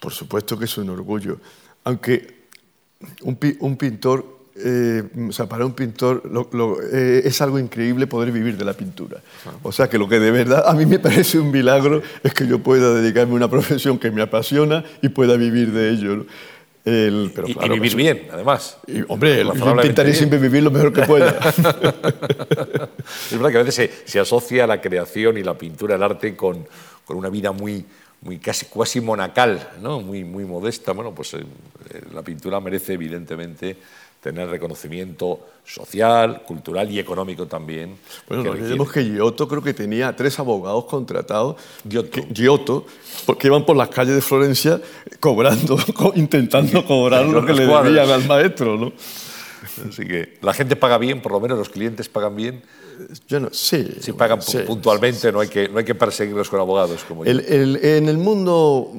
[0.00, 1.38] Por supuesto que es un orgullo.
[1.84, 2.46] Aunque
[3.22, 6.22] un, un pintor eh, o sea, para un pintor
[6.92, 9.20] eh, es algo increíble poder vivir de la pintura.
[9.62, 12.46] O sea, que lo que de verdad a mí me parece un milagro es que
[12.46, 16.26] yo pueda dedicarme a una profesión que me apasiona y pueda vivir de ello.
[16.84, 18.78] El, pero y, vivir bien, además.
[18.86, 21.38] Y, hombre, yo intentaré siempre vivir lo mejor que pueda.
[23.30, 26.34] es verdad que a veces se, se, asocia la creación y la pintura, el arte,
[26.34, 26.66] con,
[27.04, 27.84] con una vida muy,
[28.20, 30.00] muy casi, casi monacal, ¿no?
[30.00, 30.92] muy, muy modesta.
[30.92, 31.44] Bueno, pues eh,
[32.12, 33.76] la pintura merece evidentemente
[34.20, 37.96] tener reconocimiento social, cultural y económico también.
[38.26, 41.56] Bueno, no olvidemos que Giotto creo que tenía tres abogados contratados,
[41.88, 42.86] Giotto, Giotto
[43.38, 44.80] que iban por las calles de Florencia
[45.20, 45.78] cobrando,
[46.16, 48.92] intentando cobrar lo que le debían al maestro, ¿no?
[49.88, 52.62] Así que la gente paga bien, por lo menos los clientes pagan bien.
[53.28, 53.88] Yo no, sí.
[54.00, 57.04] Si pagan puntualmente, No, hay que, no hay que perseguirlos con abogados.
[57.04, 58.90] Como en el mundo.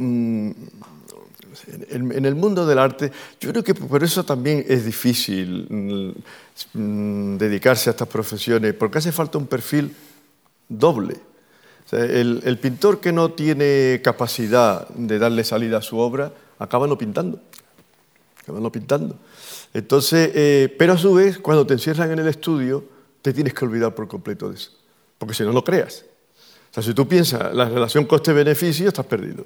[1.67, 6.13] Mm, en, el mundo del arte, yo creo que por eso también es difícil
[6.73, 9.95] mm, dedicarse a estas profesiones, porque hace falta un perfil
[10.67, 11.17] doble.
[11.91, 16.97] el, el, pintor que no tiene capacidad de darle salida a su obra, acaba no
[16.97, 17.39] pintando.
[18.41, 19.15] Acaba no pintando.
[19.73, 22.83] Entonces, eh, pero a su vez, cuando te encierran en el estudio,
[23.21, 24.71] te tienes que olvidar por completo de eso,
[25.17, 26.05] porque si no, lo creas.
[26.71, 29.45] O sea, si tú piensas la relación coste-beneficio, estás perdido.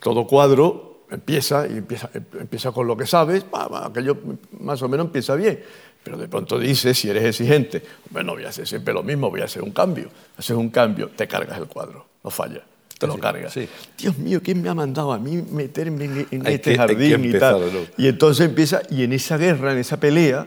[0.00, 3.44] Todo cuadro empieza y empieza, empieza con lo que sabes,
[3.84, 4.16] aquello
[4.60, 5.62] más o menos empieza bien.
[6.02, 9.40] Pero de pronto dices, si eres exigente, bueno, voy a hacer siempre lo mismo, voy
[9.40, 10.08] a hacer un cambio.
[10.36, 12.62] Haces un cambio, te cargas el cuadro, no falla
[12.98, 13.54] te lo cargas.
[13.98, 17.88] Dios mío, ¿quién me ha mandado a mí meterme en, este jardín y tal?
[17.96, 20.46] Y entonces empieza, y en esa guerra, en esa pelea,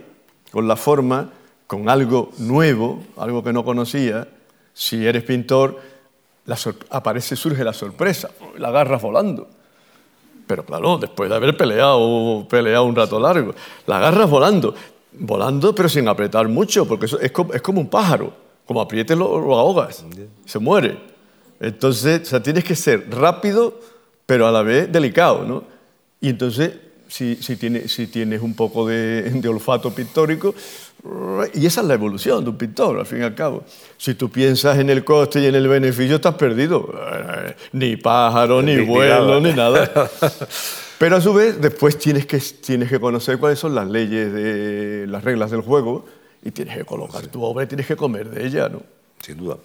[0.52, 1.32] con la forma,
[1.68, 4.28] con algo nuevo, algo que no conocía,
[4.74, 5.80] si eres pintor,
[6.90, 9.48] aparece, surge la sorpresa, la agarras volando.
[10.50, 13.54] Pero claro, después de haber peleado, peleado un rato largo,
[13.86, 14.74] la agarras volando,
[15.12, 17.32] volando pero sin apretar mucho, porque es,
[17.62, 18.34] como, un pájaro,
[18.66, 20.04] como aprietes lo, lo ahogas,
[20.46, 20.98] se muere.
[21.60, 23.80] Entonces, o sea, tienes que ser rápido,
[24.26, 25.66] pero a la vez delicado, ¿no?
[26.20, 26.72] Y entonces,
[27.08, 30.56] si, si, tienes, si tienes un poco de, olfato pictórico,
[31.54, 33.64] y esa es la evolución de un pintor, al fin y al cabo.
[33.98, 36.94] Si tú piensas en el coste y en el beneficio, estás perdido.
[37.72, 40.10] Ni pájaro, ni vuelo, ni nada.
[41.00, 45.08] Pero a su vez, después tienes que, tienes que conocer cuáles son las leyes, de,
[45.08, 46.06] las reglas del juego,
[46.44, 48.82] y tienes que colocar tu obra y tienes que comer de ella, ¿no?
[49.22, 49.58] Sin duda.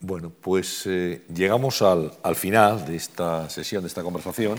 [0.00, 4.58] Bueno, pues eh, llegamos al, final de esta sesión, de esta conversación,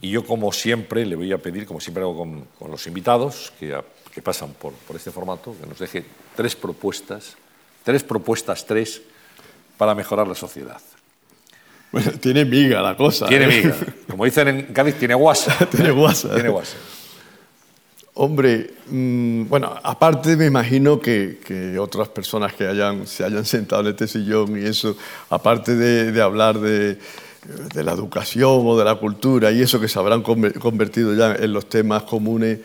[0.00, 3.78] y yo, como siempre, le voy a pedir, como siempre hago con, los invitados que,
[4.22, 6.04] pasan por, este formato, que nos deje
[6.36, 7.36] tres propuestas,
[7.82, 9.02] tres propuestas, tres,
[9.76, 10.80] para mejorar la sociedad.
[11.90, 13.26] Bueno, tiene miga la cosa.
[13.26, 13.62] Tiene ¿eh?
[13.62, 13.76] miga.
[14.08, 15.66] Como dicen en Cádiz, tiene guasa.
[15.70, 16.32] tiene guasa.
[16.34, 16.76] Tiene guasa.
[18.16, 23.88] Hombre, mm, bueno, aparte me imagino que, otras personas que hayan, se hayan sentado en
[23.88, 24.96] este sillón y eso,
[25.30, 26.98] aparte de, hablar de,
[27.74, 31.68] la educación o de la cultura y eso que se habrán convertido ya en los
[31.68, 32.60] temas comunes,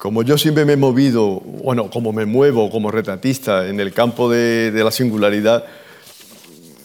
[0.00, 4.30] como yo siempre me he movido, bueno, como me muevo como retratista en el campo
[4.30, 5.66] de, la singularidad,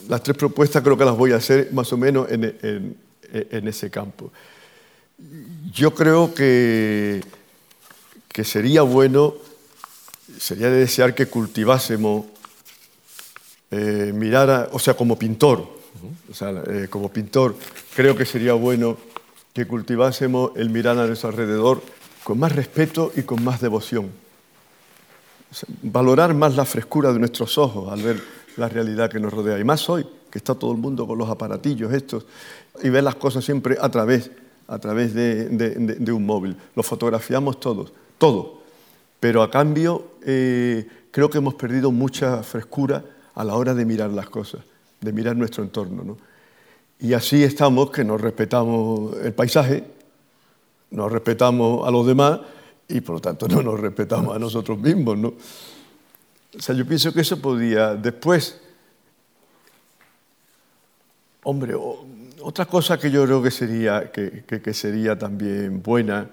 [0.10, 4.34] las tres propuestas creo que las voy a hacer más o menos en ese campo.
[5.74, 7.24] Yo creo que
[8.36, 9.34] que sería bueno,
[10.38, 12.26] sería de desear que cultivásemos,
[13.72, 14.14] eh,
[14.74, 15.66] o sea, como pintor,
[16.30, 17.56] o sea, eh, como pintor,
[17.96, 18.98] creo que sería bueno
[19.54, 21.82] que cultivásemos el mirar a nuestro alrededor
[22.26, 24.10] con más respeto y con más devoción.
[25.84, 28.22] valorar más la frescura de nuestros ojos al ver
[28.58, 29.58] la realidad que nos rodea.
[29.58, 32.26] Y más hoy, que está todo el mundo con los aparatillos estos
[32.84, 34.32] y ver las cosas siempre a través,
[34.68, 36.58] a través de un móvil.
[36.76, 38.62] Lo fotografiamos todos todo.
[39.20, 43.04] Pero a cambio eh, creo que hemos perdido mucha frescura
[43.34, 44.62] a la hora de mirar las cosas,
[45.02, 46.18] de mirar nuestro entorno.
[47.00, 49.84] Y así estamos, que nos respetamos el paisaje,
[50.92, 52.40] nos respetamos a los demás
[52.88, 55.18] y por lo tanto no nos respetamos a nosotros mismos.
[55.18, 55.30] ¿no?
[55.30, 58.62] O sea, yo pienso que eso podía después...
[61.48, 61.76] Hombre,
[62.42, 66.28] otra cosa que yo creo que sería, que sería también buena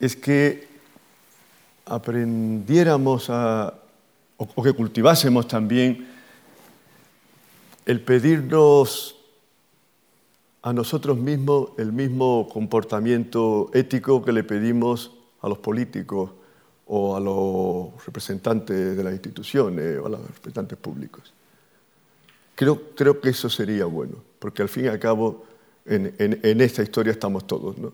[0.00, 0.66] es que
[1.84, 3.74] aprendiéramos a,
[4.36, 6.08] o que cultivásemos también
[7.86, 9.16] el pedirnos
[10.62, 16.30] a nosotros mismos el mismo comportamiento ético que le pedimos a los políticos
[16.86, 21.32] o a los representantes de las instituciones o a los representantes públicos.
[22.54, 25.44] Creo, creo que eso sería bueno, porque al fin y al cabo
[25.84, 27.76] en, en esta historia estamos todos.
[27.78, 27.92] ¿no?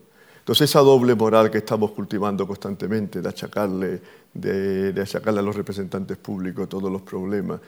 [0.49, 4.01] Entonces esa doble moral que estamos cultivando constantemente, de achacarle,
[4.33, 7.61] de, achacarle a los representantes públicos todos los problemas,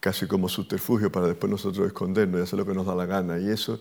[0.00, 3.38] casi como subterfugio para después nosotros escondernos y hacer lo que nos da la gana.
[3.38, 3.78] Y eso,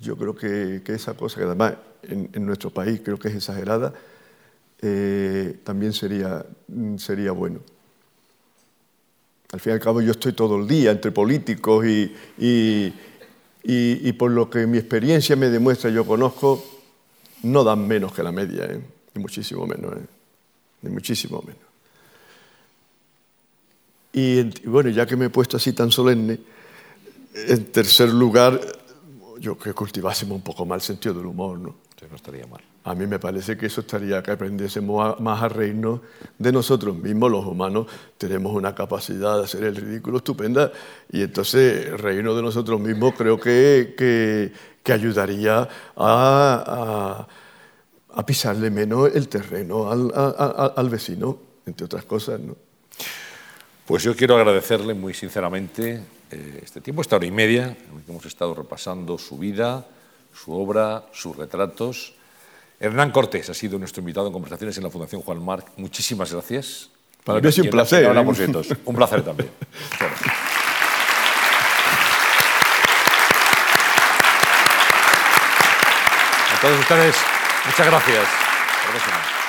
[0.00, 3.92] yo creo que, esa cosa, que además en, nuestro país creo que es exagerada,
[4.82, 6.44] eh, también sería,
[6.96, 7.60] sería bueno.
[9.52, 12.92] Al fin y al cabo yo estoy todo el día entre políticos y, y,
[13.62, 16.64] y por lo que mi experiencia me demuestra, yo conozco
[17.42, 18.64] no dan menos que la media.
[18.64, 18.80] ¿eh?
[19.14, 20.06] muchísimo menos, ¿eh?
[20.82, 21.62] ni muchísimo menos.
[24.12, 26.38] Y, y bueno, ya que me he puesto así tan solemne,
[27.34, 28.60] en tercer lugar,
[29.40, 31.74] yo que cultivásemos un poco más el sentido del humor, ¿no?
[31.98, 32.60] Sí, no estaría mal.
[32.84, 36.00] A mí me parece que eso estaría que aprendiésemos a- más a reírnos
[36.38, 37.86] de nosotros mismos, los humanos.
[38.16, 40.72] Tenemos una capacidad de hacer el ridículo estupenda
[41.12, 44.52] y entonces reírnos de nosotros mismos creo que, que,
[44.82, 47.28] que ayudaría a, a-
[48.12, 52.40] a pisarle menos el terreno al, a- al vecino, entre otras cosas.
[52.40, 52.56] ¿no?
[53.86, 56.00] Pues yo quiero agradecerle muy sinceramente
[56.30, 59.86] eh, este tiempo, esta hora y media, en el que hemos estado repasando su vida,
[60.32, 62.14] su obra, sus retratos.
[62.78, 65.66] Hernán Cortés ha sido nuestro invitado en conversaciones en la Fundación Juan Marc.
[65.76, 66.90] Muchísimas gracias.
[67.24, 68.74] Para mí sido un placer, ¿eh?
[68.84, 69.50] Un placer también.
[69.98, 70.34] Gracias.
[76.52, 77.16] A todos ustedes,
[77.66, 78.24] muchas gracias.
[78.84, 79.39] La próxima.